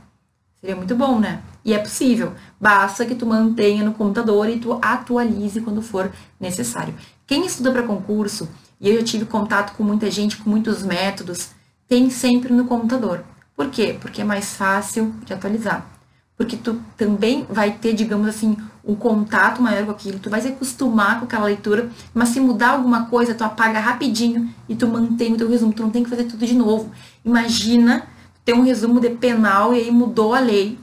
Seria 0.59 0.75
muito 0.75 0.95
bom, 0.95 1.19
né? 1.19 1.41
E 1.65 1.73
é 1.73 1.79
possível. 1.79 2.33
Basta 2.59 3.03
que 3.03 3.15
tu 3.15 3.25
mantenha 3.25 3.83
no 3.83 3.93
computador 3.93 4.47
e 4.47 4.59
tu 4.59 4.77
atualize 4.79 5.61
quando 5.61 5.81
for 5.81 6.11
necessário. 6.39 6.93
Quem 7.25 7.43
estuda 7.47 7.71
para 7.71 7.81
concurso 7.81 8.47
e 8.79 8.87
eu 8.87 8.99
já 8.99 9.03
tive 9.03 9.25
contato 9.25 9.75
com 9.75 9.83
muita 9.83 10.11
gente, 10.11 10.37
com 10.37 10.47
muitos 10.47 10.83
métodos, 10.83 11.49
tem 11.87 12.11
sempre 12.11 12.53
no 12.53 12.65
computador. 12.65 13.25
Por 13.55 13.71
quê? 13.71 13.97
Porque 13.99 14.21
é 14.21 14.23
mais 14.23 14.53
fácil 14.53 15.15
de 15.25 15.33
atualizar. 15.33 16.00
Porque 16.41 16.57
tu 16.57 16.81
também 16.97 17.45
vai 17.47 17.69
ter, 17.69 17.93
digamos 17.93 18.27
assim, 18.27 18.57
um 18.83 18.95
contato 18.95 19.61
maior 19.61 19.85
com 19.85 19.91
aquilo, 19.91 20.17
tu 20.17 20.27
vai 20.27 20.41
se 20.41 20.47
acostumar 20.47 21.19
com 21.19 21.25
aquela 21.25 21.45
leitura, 21.45 21.87
mas 22.15 22.29
se 22.29 22.39
mudar 22.39 22.71
alguma 22.71 23.05
coisa, 23.05 23.35
tu 23.35 23.43
apaga 23.43 23.79
rapidinho 23.79 24.51
e 24.67 24.75
tu 24.75 24.87
mantém 24.87 25.33
o 25.33 25.37
teu 25.37 25.47
resumo, 25.47 25.71
tu 25.71 25.83
não 25.83 25.91
tem 25.91 26.03
que 26.03 26.09
fazer 26.09 26.23
tudo 26.23 26.43
de 26.43 26.55
novo. 26.55 26.89
Imagina 27.23 28.07
ter 28.43 28.55
um 28.55 28.63
resumo 28.63 28.99
de 28.99 29.11
penal 29.11 29.75
e 29.75 29.81
aí 29.81 29.91
mudou 29.91 30.33
a 30.33 30.39
lei, 30.39 30.79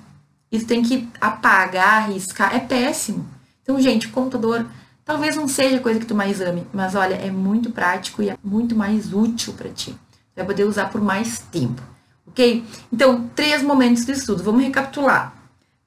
e 0.52 0.60
tu 0.60 0.64
tem 0.64 0.80
que 0.80 1.08
apagar, 1.20 2.04
arriscar, 2.04 2.54
é 2.54 2.60
péssimo. 2.60 3.26
Então, 3.60 3.80
gente, 3.80 4.06
computador 4.06 4.64
Talvez 5.04 5.36
não 5.36 5.48
seja 5.48 5.78
a 5.78 5.80
coisa 5.80 5.98
que 5.98 6.04
tu 6.04 6.14
mais 6.14 6.38
ame, 6.38 6.66
mas 6.70 6.94
olha, 6.94 7.14
é 7.14 7.30
muito 7.30 7.70
prático 7.70 8.22
e 8.22 8.28
é 8.28 8.36
muito 8.44 8.76
mais 8.76 9.10
útil 9.10 9.54
para 9.54 9.70
ti. 9.70 9.96
Vai 10.36 10.44
poder 10.44 10.64
usar 10.64 10.90
por 10.90 11.00
mais 11.00 11.38
tempo, 11.50 11.82
ok? 12.26 12.62
Então, 12.92 13.26
três 13.34 13.62
momentos 13.62 14.04
de 14.04 14.12
estudo. 14.12 14.42
Vamos 14.42 14.62
recapitular. 14.62 15.37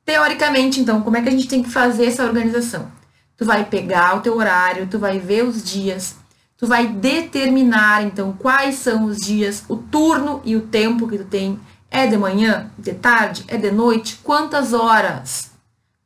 Teoricamente, 0.06 0.80
então, 0.80 1.02
como 1.02 1.18
é 1.18 1.22
que 1.22 1.30
a 1.30 1.32
gente 1.32 1.48
tem 1.48 1.64
que 1.64 1.70
fazer 1.70 2.06
essa 2.06 2.24
organização? 2.26 2.92
Tu 3.38 3.46
vai 3.46 3.66
pegar 3.66 4.18
o 4.18 4.22
teu 4.22 4.36
horário, 4.36 4.88
tu 4.88 5.00
vai 5.00 5.20
ver 5.20 5.44
os 5.44 5.64
dias, 5.64 6.16
tu 6.58 6.68
vai 6.68 6.88
determinar, 6.88 8.04
então, 8.04 8.34
quais 8.34 8.76
são 8.76 9.06
os 9.06 9.18
dias, 9.18 9.64
o 9.68 9.78
turno 9.78 10.42
e 10.44 10.56
o 10.56 10.62
tempo 10.62 11.08
que 11.08 11.18
tu 11.18 11.26
tem. 11.26 11.60
É 11.90 12.08
de 12.08 12.18
manhã, 12.18 12.72
de 12.78 12.94
tarde, 12.94 13.44
é 13.50 13.58
de 13.58 13.70
noite, 13.70 14.20
quantas 14.24 14.72
horas? 14.72 15.52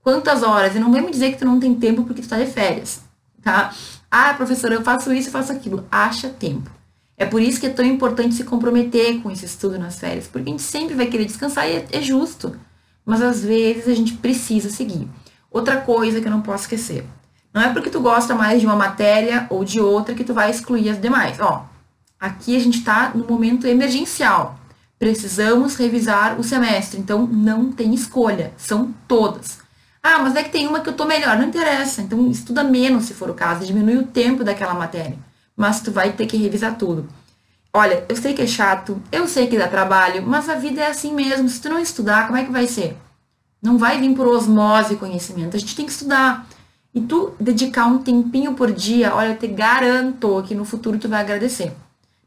Quantas 0.01 0.41
horas? 0.41 0.75
E 0.75 0.79
não 0.79 0.91
vem 0.91 1.03
me 1.03 1.12
dizer 1.12 1.31
que 1.31 1.38
tu 1.38 1.45
não 1.45 1.60
tem 1.60 1.75
tempo 1.75 2.03
porque 2.03 2.23
tu 2.23 2.27
tá 2.27 2.38
de 2.38 2.47
férias 2.47 3.05
tá? 3.45 3.71
Ah, 4.10 4.34
professora, 4.34 4.73
eu 4.73 4.81
faço 4.81 5.13
isso, 5.13 5.29
eu 5.29 5.31
faço 5.31 5.51
aquilo. 5.51 5.86
Acha 5.91 6.27
tempo. 6.27 6.69
É 7.15 7.25
por 7.25 7.41
isso 7.41 7.60
que 7.60 7.67
é 7.67 7.69
tão 7.69 7.86
importante 7.86 8.34
se 8.34 8.43
comprometer 8.43 9.21
com 9.21 9.31
esse 9.31 9.45
estudo 9.45 9.77
nas 9.77 9.99
férias, 9.99 10.27
porque 10.27 10.49
a 10.49 10.51
gente 10.51 10.63
sempre 10.63 10.95
vai 10.95 11.05
querer 11.05 11.25
descansar 11.25 11.69
e 11.69 11.73
é, 11.73 11.86
é 11.91 12.01
justo. 12.01 12.60
Mas 13.05 13.21
às 13.21 13.43
vezes 13.43 13.87
a 13.87 13.93
gente 13.93 14.13
precisa 14.13 14.69
seguir. 14.69 15.07
Outra 15.51 15.77
coisa 15.77 16.19
que 16.19 16.27
eu 16.27 16.31
não 16.31 16.41
posso 16.41 16.63
esquecer. 16.63 17.05
Não 17.53 17.61
é 17.61 17.71
porque 17.71 17.89
tu 17.89 18.01
gosta 18.01 18.35
mais 18.35 18.59
de 18.59 18.65
uma 18.65 18.75
matéria 18.75 19.47
ou 19.49 19.63
de 19.63 19.79
outra 19.79 20.15
que 20.15 20.23
tu 20.23 20.33
vai 20.33 20.49
excluir 20.49 20.89
as 20.89 20.99
demais. 20.99 21.39
Ó, 21.39 21.65
aqui 22.19 22.55
a 22.55 22.59
gente 22.59 22.79
está 22.79 23.11
no 23.15 23.25
momento 23.25 23.67
emergencial. 23.67 24.59
Precisamos 24.97 25.75
revisar 25.75 26.39
o 26.39 26.43
semestre, 26.43 26.99
então 26.99 27.27
não 27.27 27.71
tem 27.71 27.93
escolha, 27.93 28.53
são 28.57 28.93
todas. 29.07 29.59
Ah, 30.07 30.19
mas 30.19 30.35
é 30.35 30.43
que 30.43 30.51
tem 30.51 30.67
uma 30.67 30.81
que 30.81 30.89
eu 30.89 30.93
tô 30.93 31.03
melhor. 31.03 31.35
Não 31.35 31.47
interessa. 31.47 31.99
Então, 31.99 32.29
estuda 32.29 32.63
menos 32.63 33.05
se 33.05 33.15
for 33.15 33.27
o 33.27 33.33
caso. 33.33 33.65
Diminui 33.65 33.97
o 33.97 34.05
tempo 34.05 34.43
daquela 34.43 34.75
matéria. 34.75 35.17
Mas 35.57 35.81
tu 35.81 35.91
vai 35.91 36.11
ter 36.13 36.27
que 36.27 36.37
revisar 36.37 36.77
tudo. 36.77 37.07
Olha, 37.75 38.05
eu 38.07 38.15
sei 38.15 38.33
que 38.33 38.41
é 38.41 38.47
chato, 38.47 39.01
eu 39.11 39.27
sei 39.27 39.47
que 39.47 39.57
dá 39.57 39.67
trabalho, 39.67 40.23
mas 40.25 40.47
a 40.47 40.55
vida 40.55 40.81
é 40.81 40.88
assim 40.88 41.13
mesmo. 41.13 41.49
Se 41.49 41.61
tu 41.61 41.69
não 41.69 41.79
estudar, 41.79 42.25
como 42.25 42.38
é 42.38 42.45
que 42.45 42.51
vai 42.51 42.67
ser? 42.67 42.95
Não 43.61 43.77
vai 43.77 43.99
vir 43.99 44.15
por 44.15 44.27
osmose 44.27 44.95
conhecimento. 44.95 45.57
A 45.57 45.59
gente 45.59 45.75
tem 45.75 45.85
que 45.85 45.91
estudar. 45.91 46.47
E 46.93 47.01
tu 47.01 47.33
dedicar 47.38 47.88
um 47.88 47.97
tempinho 47.97 48.53
por 48.53 48.71
dia, 48.71 49.13
olha, 49.13 49.29
eu 49.29 49.38
te 49.38 49.47
garanto 49.47 50.41
que 50.47 50.55
no 50.55 50.63
futuro 50.63 50.97
tu 50.97 51.09
vai 51.09 51.19
agradecer. 51.19 51.73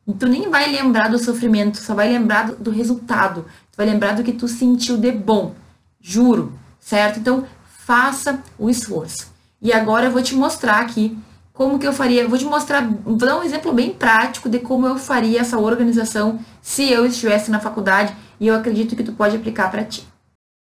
E 0.07 0.13
tu 0.13 0.27
nem 0.27 0.51
vai 0.51 0.71
lembrar 0.71 1.09
do 1.09 1.19
sofrimento, 1.19 1.79
só 1.79 1.95
vai 1.95 2.09
lembrar 2.09 2.53
do, 2.53 2.71
resultado. 2.71 3.47
Tu 3.73 3.77
vai 3.77 3.87
lembrar 3.87 4.13
do 4.13 4.23
que 4.23 4.33
tu 4.33 4.47
sentiu 4.47 4.99
de 4.99 5.11
bom. 5.11 5.55
Juro, 6.01 6.53
certo? 6.79 7.19
Então, 7.19 7.47
faça 7.65 8.43
o 8.59 8.69
esforço. 8.69 9.33
E 9.63 9.73
agora 9.73 10.07
eu 10.07 10.13
vou 10.13 10.23
te 10.23 10.35
mostrar 10.35 10.81
aqui 10.81 11.17
como 11.59 11.77
que 11.77 11.87
eu 11.89 11.93
faria. 11.93 12.29
Vou 12.29 12.39
te 12.39 12.45
mostrar, 12.45 12.89
vou 13.05 13.17
dar 13.17 13.37
um 13.37 13.43
exemplo 13.43 13.73
bem 13.73 13.91
prático 13.91 14.49
de 14.49 14.61
como 14.61 14.87
eu 14.87 14.97
faria 14.97 15.41
essa 15.41 15.59
organização 15.59 16.39
se 16.63 16.89
eu 16.89 17.05
estivesse 17.05 17.51
na 17.51 17.59
faculdade 17.59 18.15
e 18.39 18.47
eu 18.47 18.55
acredito 18.55 18.95
que 18.95 19.03
tu 19.03 19.13
pode 19.13 19.35
aplicar 19.35 19.69
para 19.69 19.83
ti. 19.83 20.07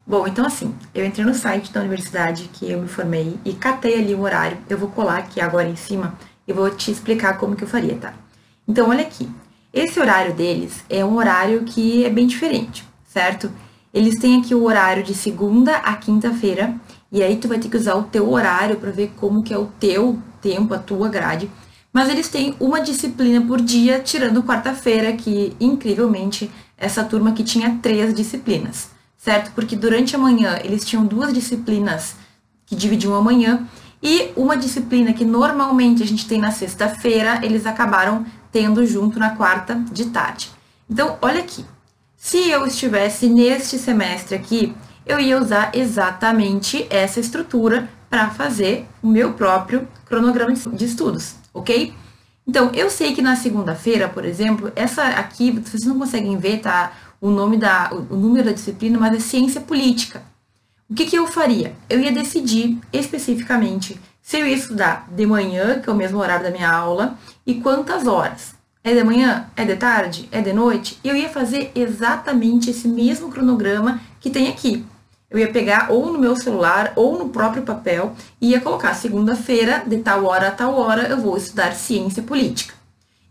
Bom, 0.06 0.24
então 0.28 0.46
assim, 0.46 0.72
eu 0.94 1.04
entrei 1.04 1.26
no 1.26 1.34
site 1.34 1.72
da 1.72 1.80
universidade 1.80 2.48
que 2.52 2.70
eu 2.70 2.80
me 2.80 2.86
formei 2.86 3.36
e 3.44 3.54
catei 3.54 3.98
ali 3.98 4.14
o 4.14 4.20
horário. 4.20 4.56
Eu 4.68 4.78
vou 4.78 4.88
colar 4.88 5.18
aqui 5.18 5.40
agora 5.40 5.68
em 5.68 5.74
cima 5.74 6.16
e 6.46 6.52
vou 6.52 6.70
te 6.70 6.92
explicar 6.92 7.38
como 7.38 7.56
que 7.56 7.64
eu 7.64 7.68
faria, 7.68 7.96
tá? 7.96 8.14
Então, 8.68 8.90
olha 8.90 9.02
aqui. 9.02 9.28
Esse 9.72 9.98
horário 9.98 10.32
deles 10.32 10.84
é 10.88 11.04
um 11.04 11.16
horário 11.16 11.64
que 11.64 12.04
é 12.04 12.10
bem 12.10 12.28
diferente, 12.28 12.86
certo? 13.04 13.50
Eles 13.92 14.20
têm 14.20 14.40
aqui 14.40 14.54
o 14.54 14.62
horário 14.62 15.02
de 15.02 15.14
segunda 15.14 15.76
a 15.78 15.96
quinta-feira 15.96 16.72
e 17.10 17.20
aí 17.20 17.36
tu 17.36 17.48
vai 17.48 17.58
ter 17.58 17.68
que 17.68 17.76
usar 17.76 17.96
o 17.96 18.04
teu 18.04 18.30
horário 18.30 18.76
para 18.76 18.92
ver 18.92 19.12
como 19.16 19.42
que 19.42 19.52
é 19.52 19.58
o 19.58 19.66
teu 19.80 20.22
tempo, 20.44 20.74
a 20.74 20.78
tua 20.78 21.08
grade. 21.08 21.50
Mas 21.92 22.08
eles 22.08 22.28
têm 22.28 22.54
uma 22.60 22.80
disciplina 22.80 23.40
por 23.46 23.60
dia, 23.60 24.00
tirando 24.00 24.42
quarta-feira, 24.42 25.12
que 25.12 25.56
incrivelmente 25.58 26.50
essa 26.76 27.02
turma 27.02 27.30
aqui 27.30 27.42
tinha 27.42 27.78
três 27.80 28.12
disciplinas 28.12 28.94
certo? 29.24 29.52
Porque 29.54 29.74
durante 29.74 30.14
a 30.14 30.18
manhã 30.18 30.60
eles 30.62 30.84
tinham 30.84 31.06
duas 31.06 31.32
disciplinas 31.32 32.14
que 32.66 32.76
dividiam 32.76 33.14
a 33.14 33.22
manhã 33.22 33.66
e 34.02 34.30
uma 34.36 34.54
disciplina 34.54 35.14
que 35.14 35.24
normalmente 35.24 36.02
a 36.02 36.06
gente 36.06 36.28
tem 36.28 36.38
na 36.38 36.50
sexta-feira, 36.50 37.40
eles 37.42 37.64
acabaram 37.64 38.26
tendo 38.52 38.86
junto 38.86 39.18
na 39.18 39.30
quarta 39.30 39.76
de 39.90 40.06
tarde. 40.06 40.50
Então, 40.90 41.16
olha 41.22 41.40
aqui. 41.40 41.64
Se 42.18 42.50
eu 42.50 42.66
estivesse 42.66 43.26
neste 43.30 43.78
semestre 43.78 44.34
aqui, 44.34 44.74
eu 45.06 45.18
ia 45.18 45.40
usar 45.40 45.70
exatamente 45.74 46.86
essa 46.90 47.18
estrutura 47.18 47.88
para 48.14 48.30
fazer 48.30 48.86
o 49.02 49.08
meu 49.08 49.32
próprio 49.32 49.88
cronograma 50.04 50.54
de 50.54 50.84
estudos, 50.84 51.34
ok? 51.52 51.92
Então, 52.46 52.70
eu 52.72 52.88
sei 52.88 53.12
que 53.12 53.20
na 53.20 53.34
segunda-feira, 53.34 54.08
por 54.08 54.24
exemplo, 54.24 54.70
essa 54.76 55.02
aqui, 55.02 55.50
vocês 55.50 55.82
não 55.82 55.98
conseguem 55.98 56.38
ver, 56.38 56.60
tá? 56.60 56.92
o 57.20 57.28
nome 57.28 57.56
da, 57.56 57.90
o 57.92 58.14
número 58.14 58.44
da 58.44 58.52
disciplina, 58.52 59.00
mas 59.00 59.16
é 59.16 59.18
ciência 59.18 59.60
política. 59.60 60.22
O 60.88 60.94
que, 60.94 61.06
que 61.06 61.16
eu 61.16 61.26
faria? 61.26 61.74
Eu 61.90 61.98
ia 61.98 62.12
decidir 62.12 62.78
especificamente 62.92 64.00
se 64.22 64.38
eu 64.38 64.46
ia 64.46 64.54
estudar 64.54 65.08
de 65.10 65.26
manhã, 65.26 65.80
que 65.80 65.90
é 65.90 65.92
o 65.92 65.96
mesmo 65.96 66.20
horário 66.20 66.44
da 66.44 66.52
minha 66.52 66.70
aula, 66.70 67.18
e 67.44 67.54
quantas 67.54 68.06
horas. 68.06 68.54
É 68.84 68.94
de 68.94 69.02
manhã? 69.02 69.48
É 69.56 69.64
de 69.64 69.74
tarde? 69.74 70.28
É 70.30 70.40
de 70.40 70.52
noite? 70.52 71.00
Eu 71.02 71.16
ia 71.16 71.28
fazer 71.28 71.72
exatamente 71.74 72.70
esse 72.70 72.86
mesmo 72.86 73.28
cronograma 73.28 73.98
que 74.20 74.30
tem 74.30 74.46
aqui. 74.46 74.84
Eu 75.34 75.40
ia 75.40 75.50
pegar 75.50 75.90
ou 75.90 76.12
no 76.12 76.18
meu 76.20 76.36
celular 76.36 76.92
ou 76.94 77.18
no 77.18 77.28
próprio 77.28 77.64
papel 77.64 78.14
e 78.40 78.50
ia 78.50 78.60
colocar 78.60 78.94
segunda-feira, 78.94 79.82
de 79.84 79.98
tal 79.98 80.24
hora 80.26 80.46
a 80.46 80.50
tal 80.52 80.78
hora, 80.78 81.08
eu 81.08 81.20
vou 81.20 81.36
estudar 81.36 81.72
ciência 81.72 82.22
política. 82.22 82.72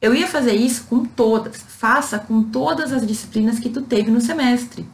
Eu 0.01 0.13
ia 0.13 0.27
fazer 0.27 0.53
isso 0.53 0.83
com 0.89 1.05
todas. 1.05 1.63
Faça 1.65 2.19
com 2.19 2.43
todas 2.43 2.91
as 2.91 3.07
disciplinas 3.07 3.57
que 3.57 3.69
tu 3.69 3.81
teve 3.81 4.11
no 4.11 4.19
semestre, 4.19 4.85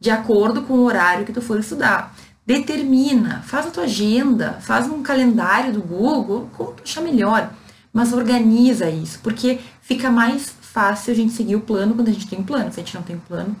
de 0.00 0.10
acordo 0.10 0.62
com 0.62 0.74
o 0.74 0.82
horário 0.82 1.24
que 1.24 1.32
tu 1.32 1.40
for 1.40 1.60
estudar. 1.60 2.12
Determina, 2.44 3.42
faz 3.46 3.68
a 3.68 3.70
tua 3.70 3.84
agenda, 3.84 4.54
faz 4.60 4.88
um 4.88 5.04
calendário 5.04 5.72
do 5.72 5.80
Google, 5.80 6.50
como 6.56 6.72
tu 6.72 6.82
achar 6.82 7.00
melhor, 7.00 7.48
mas 7.92 8.12
organiza 8.12 8.90
isso, 8.90 9.20
porque 9.22 9.60
fica 9.80 10.10
mais 10.10 10.52
fácil 10.60 11.12
a 11.12 11.16
gente 11.16 11.32
seguir 11.32 11.54
o 11.54 11.60
plano 11.60 11.94
quando 11.94 12.08
a 12.08 12.12
gente 12.12 12.26
tem 12.26 12.40
um 12.40 12.44
plano. 12.44 12.72
Se 12.72 12.80
a 12.80 12.82
gente 12.82 12.96
não 12.96 13.04
tem 13.04 13.14
um 13.14 13.20
plano, 13.20 13.54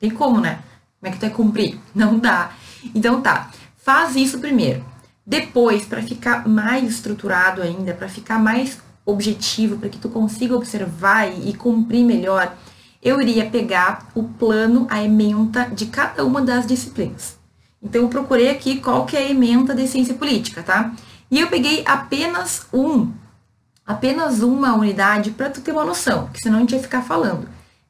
tem 0.00 0.10
como, 0.10 0.40
né? 0.40 0.58
Como 1.00 1.08
é 1.08 1.10
que 1.10 1.18
tu 1.18 1.22
vai 1.22 1.30
cumprir? 1.30 1.78
Não 1.94 2.18
dá. 2.18 2.52
Então 2.94 3.20
tá, 3.20 3.50
faz 3.76 4.16
isso 4.16 4.38
primeiro. 4.38 4.84
Depois, 5.26 5.84
para 5.84 6.02
ficar 6.02 6.48
mais 6.48 6.88
estruturado 6.88 7.60
ainda, 7.60 7.92
para 7.92 8.08
ficar 8.08 8.38
mais 8.38 8.78
objetivo, 9.04 9.76
para 9.76 9.88
que 9.88 9.98
tu 9.98 10.08
consiga 10.08 10.56
observar 10.56 11.28
e, 11.28 11.52
cumprir 11.54 12.02
melhor, 12.02 12.56
eu 13.02 13.20
iria 13.20 13.44
pegar 13.44 14.08
o 14.14 14.22
plano, 14.22 14.86
a 14.90 15.02
ementa 15.02 15.64
de 15.66 15.86
cada 15.86 16.24
uma 16.24 16.40
das 16.40 16.66
disciplinas. 16.66 17.38
Então, 17.82 18.02
eu 18.02 18.08
procurei 18.08 18.48
aqui 18.48 18.80
qual 18.80 19.04
que 19.06 19.16
é 19.16 19.20
a 19.20 19.30
ementa 19.30 19.74
de 19.74 19.86
ciência 19.86 20.14
política, 20.14 20.62
tá? 20.62 20.92
E 21.30 21.40
eu 21.40 21.48
peguei 21.48 21.82
apenas 21.86 22.66
um, 22.72 23.12
apenas 23.86 24.40
uma 24.40 24.74
unidade 24.74 25.30
para 25.30 25.50
tu 25.50 25.60
ter 25.60 25.72
uma 25.72 25.84
noção, 25.84 26.24
porque 26.24 26.40
senão 26.40 26.56
a 26.56 26.60
gente 26.60 26.74
ia 26.74 26.80
ficar 26.80 27.02
falando. 27.02 27.46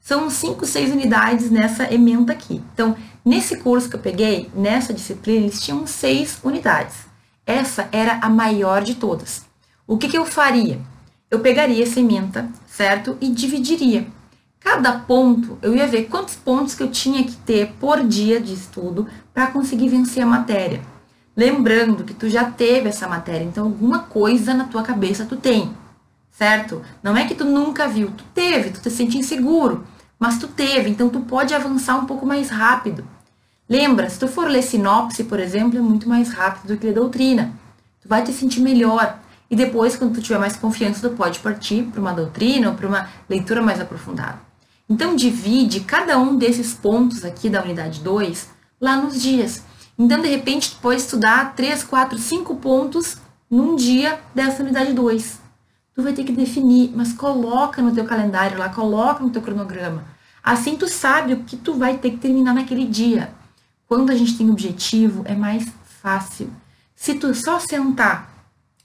São 0.08 0.30
cinco, 0.30 0.64
seis 0.64 0.90
unidades 0.90 1.50
nessa 1.50 1.92
ementa 1.92 2.32
aqui. 2.32 2.62
Então, 2.72 2.96
nesse 3.22 3.58
curso 3.58 3.90
que 3.90 3.96
eu 3.96 4.00
peguei, 4.00 4.50
nessa 4.54 4.94
disciplina, 4.94 5.40
eles 5.40 5.60
tinham 5.60 5.86
seis 5.86 6.38
unidades. 6.42 6.96
Essa 7.44 7.90
era 7.92 8.14
a 8.22 8.30
maior 8.30 8.82
de 8.82 8.94
todas. 8.94 9.42
O 9.86 9.98
que, 9.98 10.08
que 10.08 10.16
eu 10.16 10.24
faria? 10.24 10.80
eu 11.30 11.40
pegaria 11.40 11.82
essa 11.82 12.00
ementa, 12.00 12.48
certo? 12.66 13.18
E 13.20 13.28
dividiria. 13.28 14.06
Cada 14.58 14.92
ponto, 14.98 15.58
eu 15.60 15.76
ia 15.76 15.86
ver 15.86 16.06
quantos 16.06 16.36
pontos 16.36 16.74
que 16.74 16.82
eu 16.82 16.90
tinha 16.90 17.22
que 17.22 17.36
ter 17.36 17.74
por 17.78 18.02
dia 18.02 18.40
de 18.40 18.54
estudo 18.54 19.06
para 19.34 19.48
conseguir 19.48 19.90
vencer 19.90 20.22
a 20.22 20.26
matéria. 20.26 20.80
Lembrando 21.36 22.02
que 22.02 22.14
tu 22.14 22.30
já 22.30 22.50
teve 22.50 22.88
essa 22.88 23.06
matéria, 23.06 23.44
então 23.44 23.66
alguma 23.66 23.98
coisa 23.98 24.54
na 24.54 24.64
tua 24.64 24.82
cabeça 24.82 25.26
tu 25.26 25.36
tem, 25.36 25.70
certo? 26.30 26.80
Não 27.02 27.14
é 27.14 27.26
que 27.26 27.34
tu 27.34 27.44
nunca 27.44 27.86
viu, 27.86 28.10
tu 28.10 28.24
teve, 28.32 28.70
tu 28.70 28.80
te 28.80 28.88
sente 28.88 29.18
inseguro, 29.18 29.84
mas 30.18 30.38
tu 30.38 30.48
teve, 30.48 30.90
então 30.90 31.08
tu 31.08 31.20
pode 31.20 31.54
avançar 31.54 31.96
um 31.96 32.06
pouco 32.06 32.26
mais 32.26 32.50
rápido. 32.50 33.04
Lembra, 33.68 34.08
se 34.08 34.18
tu 34.18 34.26
for 34.26 34.48
ler 34.48 34.62
sinopse, 34.62 35.24
por 35.24 35.38
exemplo, 35.38 35.78
é 35.78 35.82
muito 35.82 36.08
mais 36.08 36.32
rápido 36.32 36.68
do 36.68 36.76
que 36.76 36.86
ler 36.86 36.94
doutrina. 36.94 37.52
Tu 38.00 38.08
vai 38.08 38.22
te 38.22 38.32
sentir 38.32 38.60
melhor, 38.60 39.18
e 39.50 39.56
depois, 39.56 39.96
quando 39.96 40.14
tu 40.14 40.20
tiver 40.20 40.38
mais 40.38 40.56
confiança, 40.56 41.08
tu 41.08 41.16
pode 41.16 41.38
partir 41.38 41.84
para 41.84 42.00
uma 42.00 42.12
doutrina 42.12 42.68
ou 42.68 42.74
para 42.74 42.86
uma 42.86 43.08
leitura 43.28 43.62
mais 43.62 43.80
aprofundada. 43.80 44.38
Então, 44.88 45.16
divide 45.16 45.80
cada 45.80 46.18
um 46.18 46.36
desses 46.36 46.74
pontos 46.74 47.24
aqui 47.24 47.48
da 47.48 47.62
unidade 47.62 48.00
2 48.00 48.50
lá 48.80 48.96
nos 48.96 49.20
dias. 49.20 49.62
Então, 49.98 50.20
de 50.20 50.28
repente, 50.28 50.72
tu 50.72 50.76
pode 50.80 51.00
estudar 51.00 51.54
3, 51.54 51.82
4, 51.82 52.18
5 52.18 52.56
pontos 52.56 53.16
num 53.50 53.74
dia 53.74 54.20
dessa 54.34 54.62
unidade 54.62 54.92
2. 54.92 55.40
Tu 55.98 56.02
vai 56.04 56.12
ter 56.12 56.22
que 56.22 56.30
definir, 56.30 56.92
mas 56.94 57.12
coloca 57.12 57.82
no 57.82 57.92
teu 57.92 58.04
calendário 58.04 58.56
lá, 58.56 58.68
coloca 58.68 59.20
no 59.20 59.30
teu 59.30 59.42
cronograma. 59.42 60.04
Assim 60.40 60.76
tu 60.76 60.86
sabe 60.86 61.32
o 61.32 61.42
que 61.42 61.56
tu 61.56 61.74
vai 61.74 61.98
ter 61.98 62.12
que 62.12 62.18
terminar 62.18 62.54
naquele 62.54 62.84
dia. 62.84 63.32
Quando 63.88 64.10
a 64.10 64.14
gente 64.14 64.38
tem 64.38 64.48
objetivo, 64.48 65.24
é 65.24 65.34
mais 65.34 65.66
fácil. 66.00 66.52
Se 66.94 67.14
tu 67.14 67.34
só 67.34 67.58
sentar 67.58 68.32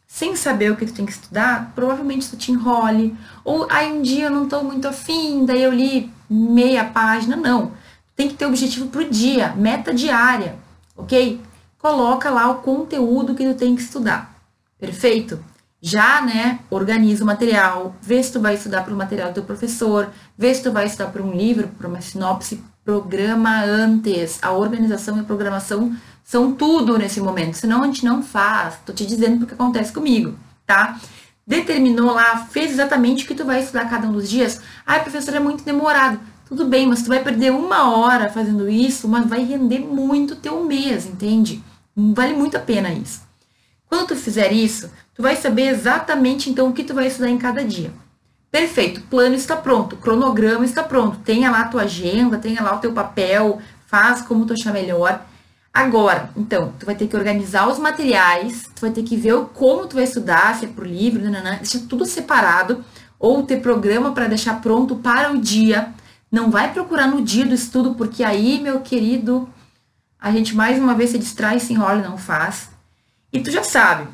sem 0.07 0.35
saber 0.35 0.71
o 0.71 0.75
que 0.75 0.87
tu 0.87 0.93
tem 0.93 1.05
que 1.05 1.11
estudar, 1.11 1.71
provavelmente 1.75 2.27
tu 2.27 2.35
te 2.35 2.51
enrole. 2.51 3.15
Ou 3.45 3.67
aí 3.69 3.91
um 3.91 4.01
dia 4.01 4.25
eu 4.25 4.31
não 4.31 4.45
estou 4.45 4.63
muito 4.63 4.87
afim, 4.87 5.45
daí 5.45 5.61
eu 5.61 5.71
li 5.71 6.11
meia 6.27 6.83
página. 6.83 7.35
Não. 7.35 7.73
Tem 8.15 8.27
que 8.27 8.33
ter 8.33 8.47
objetivo 8.47 8.87
pro 8.87 9.07
dia, 9.07 9.53
meta 9.55 9.93
diária, 9.93 10.55
ok? 10.97 11.39
Coloca 11.77 12.31
lá 12.31 12.49
o 12.49 12.63
conteúdo 12.63 13.35
que 13.35 13.45
tu 13.45 13.53
tem 13.53 13.75
que 13.75 13.83
estudar. 13.83 14.33
Perfeito? 14.79 15.52
Já, 15.85 16.21
né, 16.21 16.59
organiza 16.69 17.25
o 17.25 17.27
material, 17.27 17.93
vê 18.01 18.23
se 18.23 18.31
tu 18.31 18.39
vai 18.39 18.53
estudar 18.53 18.85
para 18.85 18.93
o 18.93 18.97
material 18.97 19.31
do 19.31 19.33
teu 19.33 19.43
professor, 19.43 20.09
vê 20.37 20.55
se 20.55 20.63
tu 20.63 20.71
vai 20.71 20.85
estudar 20.85 21.11
para 21.11 21.21
um 21.21 21.33
livro, 21.33 21.67
para 21.77 21.89
uma 21.89 21.99
sinopse, 21.99 22.63
programa 22.85 23.61
antes. 23.65 24.39
A 24.41 24.53
organização 24.53 25.17
e 25.17 25.19
a 25.19 25.23
programação 25.23 25.93
são 26.23 26.53
tudo 26.53 26.97
nesse 26.97 27.19
momento, 27.19 27.55
senão 27.55 27.83
a 27.83 27.85
gente 27.85 28.05
não 28.05 28.23
faz. 28.23 28.75
Tô 28.85 28.93
te 28.93 29.05
dizendo 29.05 29.39
porque 29.39 29.55
acontece 29.55 29.91
comigo, 29.91 30.39
tá? 30.65 30.97
Determinou 31.45 32.13
lá, 32.13 32.37
fez 32.37 32.71
exatamente 32.71 33.25
o 33.25 33.27
que 33.27 33.35
tu 33.35 33.43
vai 33.43 33.59
estudar 33.59 33.89
cada 33.89 34.07
um 34.07 34.13
dos 34.13 34.29
dias. 34.29 34.61
Ai, 34.87 35.01
professor, 35.01 35.35
é 35.35 35.39
muito 35.41 35.65
demorado. 35.65 36.17
Tudo 36.47 36.63
bem, 36.63 36.87
mas 36.87 37.01
tu 37.01 37.09
vai 37.09 37.21
perder 37.21 37.51
uma 37.51 37.93
hora 37.93 38.29
fazendo 38.29 38.69
isso, 38.69 39.05
mas 39.05 39.25
vai 39.25 39.43
render 39.43 39.79
muito 39.79 40.37
teu 40.37 40.63
mês, 40.63 41.05
entende? 41.05 41.61
Vale 41.93 42.33
muito 42.35 42.55
a 42.55 42.61
pena 42.61 42.89
isso. 42.93 43.32
Quando 43.93 44.07
tu 44.07 44.15
fizer 44.15 44.51
isso, 44.51 44.89
tu 45.13 45.21
vai 45.21 45.35
saber 45.35 45.67
exatamente 45.67 46.49
então 46.49 46.67
o 46.67 46.73
que 46.73 46.83
tu 46.83 46.95
vai 46.95 47.05
estudar 47.05 47.29
em 47.29 47.37
cada 47.37 47.63
dia. 47.63 47.93
Perfeito, 48.49 49.01
plano 49.01 49.35
está 49.35 49.55
pronto, 49.55 49.97
cronograma 49.97 50.65
está 50.65 50.81
pronto. 50.81 51.19
Tenha 51.19 51.51
lá 51.51 51.59
a 51.59 51.67
tua 51.67 51.83
agenda, 51.83 52.39
tenha 52.39 52.63
lá 52.63 52.75
o 52.75 52.79
teu 52.79 52.91
papel, 52.91 53.61
faz 53.85 54.23
como 54.23 54.47
tu 54.47 54.53
achar 54.53 54.73
melhor. 54.73 55.23
Agora, 55.71 56.31
então, 56.35 56.73
tu 56.79 56.87
vai 56.87 56.95
ter 56.95 57.05
que 57.05 57.15
organizar 57.15 57.69
os 57.69 57.77
materiais, 57.77 58.63
tu 58.75 58.81
vai 58.81 58.89
ter 58.89 59.03
que 59.03 59.15
ver 59.15 59.39
como 59.53 59.85
tu 59.85 59.97
vai 59.97 60.05
estudar, 60.05 60.55
se 60.55 60.65
é 60.65 60.67
por 60.67 60.87
livro, 60.87 61.21
nananã, 61.21 61.57
deixa 61.57 61.77
tudo 61.87 62.03
separado, 62.03 62.83
ou 63.19 63.43
ter 63.43 63.61
programa 63.61 64.11
para 64.11 64.27
deixar 64.27 64.59
pronto 64.59 64.95
para 64.95 65.31
o 65.31 65.37
dia. 65.37 65.93
Não 66.31 66.49
vai 66.49 66.73
procurar 66.73 67.05
no 67.05 67.21
dia 67.21 67.45
do 67.45 67.53
estudo, 67.53 67.93
porque 67.93 68.23
aí, 68.23 68.59
meu 68.59 68.81
querido, 68.81 69.47
a 70.19 70.31
gente 70.31 70.55
mais 70.55 70.79
uma 70.79 70.95
vez 70.95 71.11
se 71.11 71.19
distrai, 71.19 71.59
se 71.59 71.73
enrola 71.73 71.99
e 71.99 72.01
não 72.01 72.17
faz. 72.17 72.72
E 73.33 73.41
tu 73.41 73.49
já 73.49 73.63
sabe, 73.63 74.07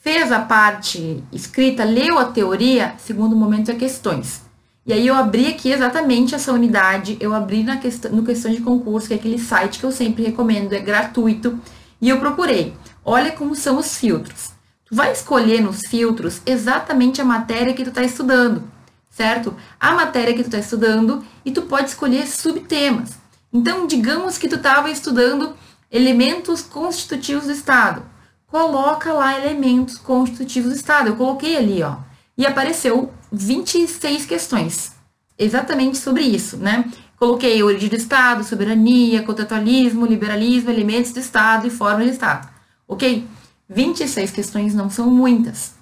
fez 0.00 0.30
a 0.30 0.38
parte 0.38 1.20
escrita, 1.32 1.82
leu 1.82 2.16
a 2.16 2.26
teoria, 2.26 2.94
segundo 2.96 3.34
momento 3.34 3.72
é 3.72 3.74
questões. 3.74 4.40
E 4.86 4.92
aí 4.92 5.04
eu 5.04 5.16
abri 5.16 5.48
aqui 5.48 5.72
exatamente 5.72 6.32
essa 6.32 6.52
unidade, 6.52 7.16
eu 7.18 7.34
abri 7.34 7.64
na 7.64 7.78
questão, 7.78 8.12
no 8.12 8.22
questão 8.22 8.52
de 8.52 8.60
concurso, 8.60 9.08
que 9.08 9.14
é 9.14 9.16
aquele 9.16 9.40
site 9.40 9.80
que 9.80 9.84
eu 9.84 9.90
sempre 9.90 10.22
recomendo, 10.22 10.72
é 10.74 10.78
gratuito, 10.78 11.58
e 12.00 12.08
eu 12.08 12.20
procurei. 12.20 12.72
Olha 13.04 13.32
como 13.32 13.56
são 13.56 13.78
os 13.78 13.96
filtros. 13.96 14.52
Tu 14.84 14.94
vai 14.94 15.10
escolher 15.10 15.60
nos 15.60 15.80
filtros 15.80 16.40
exatamente 16.46 17.20
a 17.20 17.24
matéria 17.24 17.74
que 17.74 17.82
tu 17.82 17.88
está 17.88 18.04
estudando, 18.04 18.62
certo? 19.10 19.56
A 19.80 19.90
matéria 19.90 20.32
que 20.32 20.44
tu 20.44 20.46
está 20.46 20.58
estudando 20.58 21.24
e 21.44 21.50
tu 21.50 21.62
pode 21.62 21.88
escolher 21.88 22.28
subtemas. 22.28 23.18
Então, 23.52 23.88
digamos 23.88 24.38
que 24.38 24.46
tu 24.46 24.54
estava 24.54 24.88
estudando 24.88 25.56
elementos 25.90 26.62
constitutivos 26.62 27.46
do 27.46 27.50
Estado 27.50 28.14
coloca 28.56 29.12
lá 29.12 29.38
elementos 29.38 29.98
constitutivos 29.98 30.70
do 30.70 30.76
Estado. 30.76 31.10
Eu 31.10 31.16
coloquei 31.16 31.58
ali, 31.58 31.82
ó, 31.82 31.96
e 32.38 32.46
apareceu 32.46 33.12
26 33.30 34.24
questões 34.24 34.92
exatamente 35.38 35.98
sobre 35.98 36.22
isso, 36.22 36.56
né? 36.56 36.90
Coloquei 37.18 37.62
origem 37.62 37.90
do 37.90 37.96
Estado, 37.96 38.42
soberania, 38.42 39.22
contratualismo, 39.22 40.06
liberalismo, 40.06 40.70
elementos 40.70 41.12
do 41.12 41.20
Estado 41.20 41.66
e 41.66 41.70
forma 41.70 42.04
de 42.04 42.12
Estado. 42.12 42.48
Ok? 42.88 43.28
26 43.68 44.30
questões 44.30 44.74
não 44.74 44.88
são 44.88 45.10
muitas. 45.10 45.74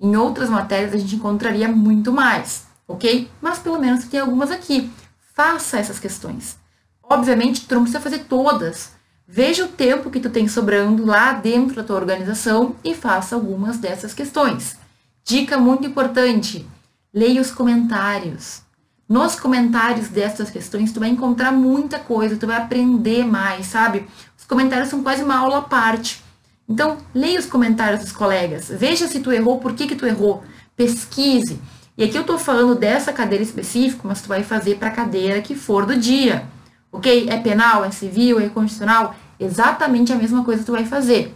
Em 0.00 0.14
outras 0.14 0.48
matérias 0.48 0.94
a 0.94 0.98
gente 0.98 1.16
encontraria 1.16 1.66
muito 1.66 2.12
mais, 2.12 2.64
ok? 2.86 3.28
Mas 3.40 3.58
pelo 3.58 3.80
menos 3.80 4.04
tem 4.04 4.20
algumas 4.20 4.52
aqui. 4.52 4.88
Faça 5.34 5.80
essas 5.80 5.98
questões. 5.98 6.56
Obviamente, 7.02 7.66
tu 7.66 7.74
não 7.74 7.82
precisa 7.82 8.00
fazer 8.00 8.20
todas, 8.20 8.92
Veja 9.32 9.64
o 9.64 9.68
tempo 9.68 10.10
que 10.10 10.18
tu 10.18 10.28
tem 10.28 10.48
sobrando 10.48 11.06
lá 11.06 11.32
dentro 11.32 11.76
da 11.76 11.84
tua 11.84 11.94
organização 11.94 12.74
e 12.82 12.96
faça 12.96 13.36
algumas 13.36 13.78
dessas 13.78 14.12
questões. 14.12 14.76
Dica 15.24 15.56
muito 15.56 15.86
importante: 15.86 16.66
leia 17.14 17.40
os 17.40 17.52
comentários. 17.52 18.62
Nos 19.08 19.38
comentários 19.38 20.08
dessas 20.08 20.50
questões, 20.50 20.92
tu 20.92 20.98
vai 20.98 21.10
encontrar 21.10 21.52
muita 21.52 22.00
coisa, 22.00 22.36
tu 22.36 22.48
vai 22.48 22.56
aprender 22.56 23.24
mais, 23.24 23.66
sabe? 23.66 24.04
Os 24.36 24.44
comentários 24.44 24.88
são 24.88 25.00
quase 25.00 25.22
uma 25.22 25.36
aula 25.36 25.58
à 25.58 25.62
parte. 25.62 26.24
Então, 26.68 26.98
leia 27.14 27.38
os 27.38 27.46
comentários 27.46 28.00
dos 28.00 28.12
colegas, 28.12 28.68
veja 28.68 29.06
se 29.06 29.20
tu 29.20 29.30
errou, 29.30 29.60
por 29.60 29.74
que 29.74 29.86
que 29.86 29.96
tu 29.96 30.06
errou, 30.06 30.42
pesquise. 30.76 31.60
E 31.96 32.02
aqui 32.02 32.18
eu 32.18 32.24
tô 32.24 32.36
falando 32.36 32.74
dessa 32.74 33.12
cadeira 33.12 33.44
específica, 33.44 34.02
mas 34.04 34.22
tu 34.22 34.28
vai 34.28 34.42
fazer 34.42 34.76
para 34.76 34.88
a 34.88 34.92
cadeira 34.92 35.40
que 35.40 35.54
for 35.54 35.86
do 35.86 35.96
dia 35.96 36.48
ok? 36.92 37.28
É 37.28 37.38
penal, 37.38 37.84
é 37.84 37.90
civil, 37.90 38.40
é 38.40 38.48
constitucional? 38.48 39.14
Exatamente 39.38 40.12
a 40.12 40.16
mesma 40.16 40.44
coisa 40.44 40.64
tu 40.64 40.72
vai 40.72 40.84
fazer. 40.84 41.34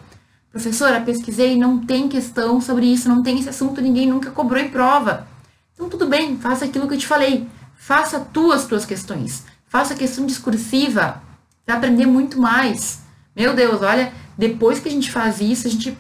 Professora, 0.51 1.01
pesquisei, 1.01 1.57
não 1.57 1.79
tem 1.79 2.09
questão 2.09 2.61
sobre 2.61 2.87
isso, 2.87 3.09
não 3.09 3.23
tem 3.23 3.39
esse 3.39 3.49
assunto, 3.49 3.81
ninguém 3.81 4.09
nunca 4.09 4.31
cobrou 4.31 4.61
em 4.61 4.69
prova. 4.69 5.27
Então 5.75 5.89
tudo 5.89 6.07
bem, 6.07 6.37
faça 6.37 6.65
aquilo 6.65 6.87
que 6.87 6.95
eu 6.95 6.99
te 6.99 7.07
falei. 7.07 7.49
Faça 7.77 8.21
tu 8.21 8.53
as 8.53 8.65
tuas 8.67 8.85
questões. 8.85 9.45
Faça 9.67 9.95
questão 9.95 10.25
discursiva. 10.27 11.21
Vai 11.67 11.77
aprender 11.77 12.07
muito 12.07 12.41
mais. 12.41 13.01
Meu 13.35 13.55
Deus, 13.55 13.83
olha, 13.83 14.13
depois 14.39 14.79
que 14.79 14.89
a 14.89 14.93
gente 14.93 15.11
faz 15.11 15.41
isso, 15.41 15.67
a 15.67 15.71
gente 15.71 15.97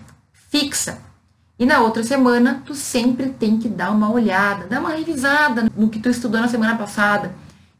fixa. 0.51 0.99
E 1.59 1.67
na 1.67 1.81
outra 1.81 2.03
semana, 2.03 2.63
tu 2.65 2.75
sempre 2.75 3.31
tem 3.31 3.59
que 3.59 3.69
dar 3.69 3.91
uma 3.91 4.11
olhada, 4.11 4.67
dar 4.67 4.81
uma 4.81 4.91
revisada 4.91 5.71
no 5.77 5.89
que 5.89 5.99
tu 5.99 6.09
estudou 6.09 6.41
na 6.41 6.49
semana 6.49 6.77
passada 6.77 7.35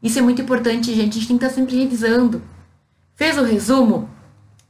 isso 0.05 0.19
é 0.19 0.21
muito 0.21 0.39
importante, 0.39 0.93
gente. 0.93 1.17
A 1.17 1.19
gente 1.19 1.27
tem 1.27 1.37
que 1.39 1.43
estar 1.43 1.55
sempre 1.55 1.75
revisando. 1.75 2.39
Fez 3.15 3.39
o 3.39 3.43
resumo? 3.43 4.07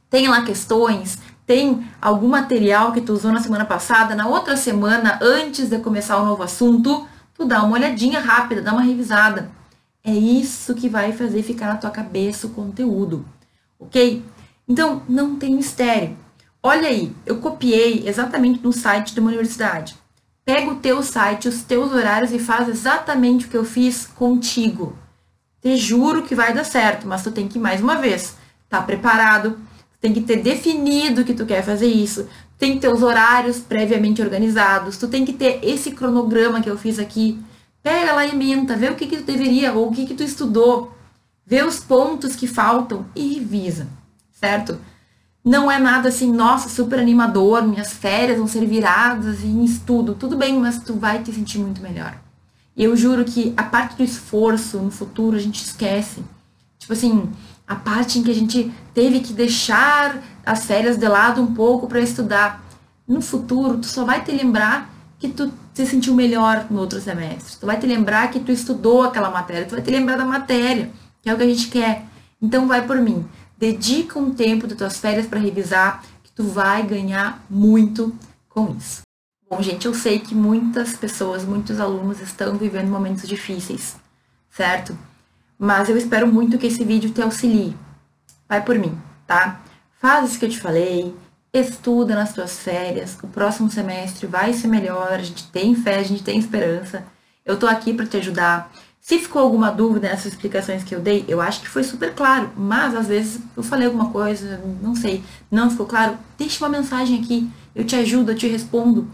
Tem 0.08 0.28
lá 0.28 0.40
questões? 0.40 1.18
Tem 1.44 1.86
algum 2.00 2.26
material 2.26 2.90
que 2.90 3.02
tu 3.02 3.12
usou 3.12 3.30
na 3.30 3.40
semana 3.40 3.66
passada? 3.66 4.14
Na 4.14 4.26
outra 4.26 4.56
semana, 4.56 5.18
antes 5.20 5.68
de 5.68 5.78
começar 5.78 6.16
o 6.16 6.24
novo 6.24 6.42
assunto, 6.42 7.06
tu 7.34 7.44
dá 7.44 7.62
uma 7.62 7.74
olhadinha 7.74 8.18
rápida, 8.18 8.62
dá 8.62 8.72
uma 8.72 8.80
revisada. 8.80 9.50
É 10.02 10.10
isso 10.10 10.74
que 10.74 10.88
vai 10.88 11.12
fazer 11.12 11.42
ficar 11.42 11.66
na 11.66 11.76
tua 11.76 11.90
cabeça 11.90 12.46
o 12.46 12.50
conteúdo, 12.50 13.26
ok? 13.78 14.24
Então, 14.66 15.02
não 15.06 15.36
tem 15.36 15.54
mistério. 15.54 16.16
Olha 16.62 16.88
aí, 16.88 17.14
eu 17.26 17.36
copiei 17.40 18.08
exatamente 18.08 18.62
no 18.62 18.72
site 18.72 19.12
de 19.12 19.20
uma 19.20 19.28
universidade. 19.28 19.98
Pega 20.46 20.70
o 20.70 20.76
teu 20.76 21.02
site, 21.02 21.46
os 21.46 21.62
teus 21.62 21.92
horários 21.92 22.32
e 22.32 22.38
faz 22.38 22.70
exatamente 22.70 23.44
o 23.44 23.48
que 23.50 23.56
eu 23.56 23.66
fiz 23.66 24.06
contigo. 24.06 24.96
Te 25.66 25.76
juro 25.76 26.22
que 26.22 26.32
vai 26.32 26.54
dar 26.54 26.62
certo, 26.62 27.08
mas 27.08 27.24
tu 27.24 27.32
tem 27.32 27.48
que, 27.48 27.58
mais 27.58 27.80
uma 27.80 27.96
vez, 27.96 28.36
estar 28.66 28.78
tá 28.78 28.82
preparado, 28.82 29.58
tem 30.00 30.12
que 30.12 30.20
ter 30.20 30.36
definido 30.36 31.24
que 31.24 31.34
tu 31.34 31.44
quer 31.44 31.60
fazer 31.64 31.88
isso, 31.88 32.28
tem 32.56 32.74
que 32.74 32.78
ter 32.78 32.88
os 32.88 33.02
horários 33.02 33.58
previamente 33.58 34.22
organizados, 34.22 34.96
tu 34.96 35.08
tem 35.08 35.24
que 35.24 35.32
ter 35.32 35.58
esse 35.64 35.90
cronograma 35.90 36.60
que 36.60 36.70
eu 36.70 36.78
fiz 36.78 37.00
aqui. 37.00 37.42
Pega 37.82 38.12
lá 38.12 38.24
e 38.24 38.36
menta, 38.36 38.76
vê 38.76 38.90
o 38.90 38.94
que, 38.94 39.08
que 39.08 39.16
tu 39.16 39.24
deveria 39.24 39.72
ou 39.72 39.88
o 39.88 39.92
que, 39.92 40.06
que 40.06 40.14
tu 40.14 40.22
estudou, 40.22 40.96
vê 41.44 41.64
os 41.64 41.80
pontos 41.80 42.36
que 42.36 42.46
faltam 42.46 43.04
e 43.12 43.34
revisa, 43.34 43.88
certo? 44.30 44.78
Não 45.44 45.68
é 45.68 45.80
nada 45.80 46.10
assim, 46.10 46.32
nossa, 46.32 46.68
super 46.68 47.00
animador, 47.00 47.66
minhas 47.66 47.92
férias 47.92 48.38
vão 48.38 48.46
ser 48.46 48.64
viradas 48.66 49.42
em 49.42 49.64
estudo. 49.64 50.14
Tudo 50.14 50.36
bem, 50.36 50.60
mas 50.60 50.78
tu 50.78 50.94
vai 50.94 51.24
te 51.24 51.32
sentir 51.32 51.58
muito 51.58 51.82
melhor. 51.82 52.24
E 52.76 52.84
eu 52.84 52.94
juro 52.94 53.24
que 53.24 53.54
a 53.56 53.62
parte 53.62 53.96
do 53.96 54.04
esforço 54.04 54.78
no 54.78 54.90
futuro 54.90 55.36
a 55.36 55.40
gente 55.40 55.64
esquece. 55.64 56.22
Tipo 56.78 56.92
assim, 56.92 57.30
a 57.66 57.74
parte 57.74 58.18
em 58.18 58.22
que 58.22 58.30
a 58.30 58.34
gente 58.34 58.72
teve 58.92 59.20
que 59.20 59.32
deixar 59.32 60.22
as 60.44 60.66
férias 60.66 60.98
de 60.98 61.08
lado 61.08 61.40
um 61.40 61.54
pouco 61.54 61.88
para 61.88 62.00
estudar. 62.00 62.62
No 63.08 63.22
futuro, 63.22 63.78
tu 63.78 63.86
só 63.86 64.04
vai 64.04 64.22
te 64.22 64.30
lembrar 64.30 64.90
que 65.18 65.28
tu 65.28 65.50
se 65.72 65.86
sentiu 65.86 66.14
melhor 66.14 66.66
no 66.70 66.80
outro 66.80 67.00
semestre. 67.00 67.56
Tu 67.58 67.66
vai 67.66 67.78
te 67.78 67.86
lembrar 67.86 68.30
que 68.30 68.40
tu 68.40 68.52
estudou 68.52 69.02
aquela 69.02 69.30
matéria, 69.30 69.66
tu 69.66 69.74
vai 69.74 69.82
te 69.82 69.90
lembrar 69.90 70.16
da 70.16 70.24
matéria, 70.24 70.90
que 71.22 71.30
é 71.30 71.34
o 71.34 71.36
que 71.36 71.42
a 71.42 71.48
gente 71.48 71.68
quer. 71.68 72.04
Então 72.40 72.66
vai 72.68 72.86
por 72.86 73.00
mim. 73.00 73.24
Dedica 73.58 74.18
um 74.18 74.34
tempo 74.34 74.66
das 74.66 74.76
tuas 74.76 74.98
férias 74.98 75.26
para 75.26 75.40
revisar, 75.40 76.02
que 76.22 76.30
tu 76.30 76.44
vai 76.44 76.82
ganhar 76.82 77.42
muito 77.48 78.14
com 78.48 78.74
isso. 78.76 79.05
Bom, 79.48 79.62
gente, 79.62 79.86
eu 79.86 79.94
sei 79.94 80.18
que 80.18 80.34
muitas 80.34 80.94
pessoas, 80.96 81.44
muitos 81.44 81.78
alunos 81.78 82.20
estão 82.20 82.56
vivendo 82.56 82.88
momentos 82.88 83.28
difíceis, 83.28 83.94
certo? 84.50 84.98
Mas 85.56 85.88
eu 85.88 85.96
espero 85.96 86.26
muito 86.26 86.58
que 86.58 86.66
esse 86.66 86.84
vídeo 86.84 87.10
te 87.10 87.22
auxilie. 87.22 87.76
Vai 88.48 88.64
por 88.64 88.76
mim, 88.76 88.98
tá? 89.24 89.60
Faz 90.00 90.30
isso 90.30 90.38
que 90.40 90.46
eu 90.46 90.50
te 90.50 90.58
falei, 90.58 91.14
estuda 91.52 92.16
nas 92.16 92.32
tuas 92.32 92.58
férias, 92.58 93.16
o 93.22 93.28
próximo 93.28 93.70
semestre 93.70 94.26
vai 94.26 94.52
ser 94.52 94.66
melhor, 94.66 95.12
a 95.12 95.22
gente 95.22 95.46
tem 95.52 95.76
fé, 95.76 96.00
a 96.00 96.02
gente 96.02 96.24
tem 96.24 96.40
esperança. 96.40 97.04
Eu 97.44 97.56
tô 97.56 97.68
aqui 97.68 97.94
para 97.94 98.04
te 98.04 98.16
ajudar. 98.16 98.72
Se 99.00 99.16
ficou 99.20 99.40
alguma 99.40 99.70
dúvida 99.70 100.08
nessas 100.08 100.32
explicações 100.32 100.82
que 100.82 100.92
eu 100.92 100.98
dei, 100.98 101.24
eu 101.28 101.40
acho 101.40 101.60
que 101.60 101.68
foi 101.68 101.84
super 101.84 102.12
claro, 102.12 102.50
mas 102.56 102.96
às 102.96 103.06
vezes 103.06 103.40
eu 103.56 103.62
falei 103.62 103.86
alguma 103.86 104.10
coisa, 104.10 104.60
não 104.82 104.96
sei, 104.96 105.22
não 105.48 105.70
ficou 105.70 105.86
claro, 105.86 106.18
deixa 106.36 106.64
uma 106.64 106.76
mensagem 106.76 107.20
aqui, 107.20 107.48
eu 107.76 107.84
te 107.84 107.94
ajudo, 107.94 108.32
eu 108.32 108.36
te 108.36 108.48
respondo. 108.48 109.08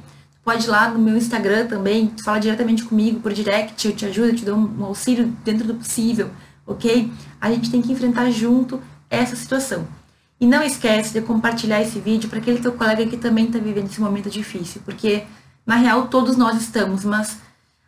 Pode 0.45 0.67
ir 0.67 0.71
lá 0.71 0.89
no 0.89 0.99
meu 0.99 1.17
Instagram 1.17 1.67
também, 1.69 2.13
fala 2.25 2.41
diretamente 2.41 2.83
comigo 2.83 3.21
por 3.21 3.33
direct, 3.33 3.87
eu 3.87 3.95
te 3.95 4.07
ajudo, 4.07 4.29
eu 4.29 4.37
te 4.37 4.45
dou 4.45 4.57
um 4.57 4.85
auxílio 4.85 5.27
dentro 5.45 5.65
do 5.67 5.75
possível, 5.75 6.31
ok? 6.67 7.13
A 7.41 7.49
gente 7.51 7.71
tem 7.71 7.81
que 7.81 7.93
enfrentar 7.93 8.29
junto 8.31 8.83
essa 9.09 9.37
situação. 9.37 9.87
E 10.41 10.47
não 10.47 10.61
esquece 10.61 11.13
de 11.13 11.25
compartilhar 11.25 11.81
esse 11.81 12.01
vídeo 12.01 12.29
para 12.29 12.41
aquele 12.41 12.59
teu 12.59 12.73
colega 12.73 13.07
que 13.07 13.17
também 13.17 13.47
está 13.47 13.61
vivendo 13.61 13.87
esse 13.87 14.01
momento 14.01 14.29
difícil, 14.29 14.83
porque 14.85 15.23
na 15.65 15.77
real 15.77 16.09
todos 16.09 16.37
nós 16.37 16.61
estamos, 16.61 17.05
mas 17.05 17.39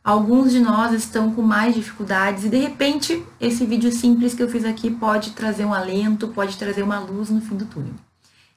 alguns 0.04 0.52
de 0.52 0.60
nós 0.60 0.92
estão 0.92 1.32
com 1.32 1.42
mais 1.42 1.74
dificuldades 1.74 2.44
e 2.44 2.48
de 2.48 2.58
repente 2.58 3.20
esse 3.40 3.66
vídeo 3.66 3.90
simples 3.90 4.32
que 4.32 4.42
eu 4.42 4.48
fiz 4.48 4.64
aqui 4.64 4.88
pode 4.88 5.32
trazer 5.32 5.64
um 5.64 5.74
alento, 5.74 6.28
pode 6.28 6.56
trazer 6.56 6.84
uma 6.84 7.00
luz 7.00 7.30
no 7.30 7.40
fim 7.40 7.56
do 7.56 7.64
túnel. 7.64 7.94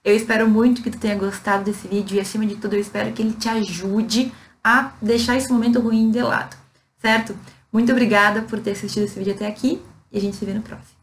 Eu 0.07 0.15
espero 0.15 0.49
muito 0.49 0.81
que 0.81 0.89
tu 0.89 0.97
tenha 0.97 1.15
gostado 1.15 1.65
desse 1.65 1.85
vídeo 1.85 2.15
e, 2.15 2.19
acima 2.21 2.45
de 2.45 2.55
tudo, 2.55 2.75
eu 2.75 2.79
espero 2.79 3.11
que 3.11 3.21
ele 3.21 3.33
te 3.33 3.49
ajude 3.49 4.31
a 4.63 4.93
deixar 5.01 5.35
esse 5.35 5.51
momento 5.51 5.81
ruim 5.81 6.09
de 6.09 6.21
lado, 6.21 6.55
certo? 6.97 7.37
Muito 7.73 7.91
obrigada 7.91 8.43
por 8.43 8.57
ter 8.61 8.71
assistido 8.71 9.03
esse 9.03 9.19
vídeo 9.19 9.33
até 9.33 9.45
aqui 9.45 9.81
e 10.09 10.17
a 10.17 10.21
gente 10.21 10.37
se 10.37 10.45
vê 10.45 10.53
no 10.53 10.61
próximo. 10.61 10.95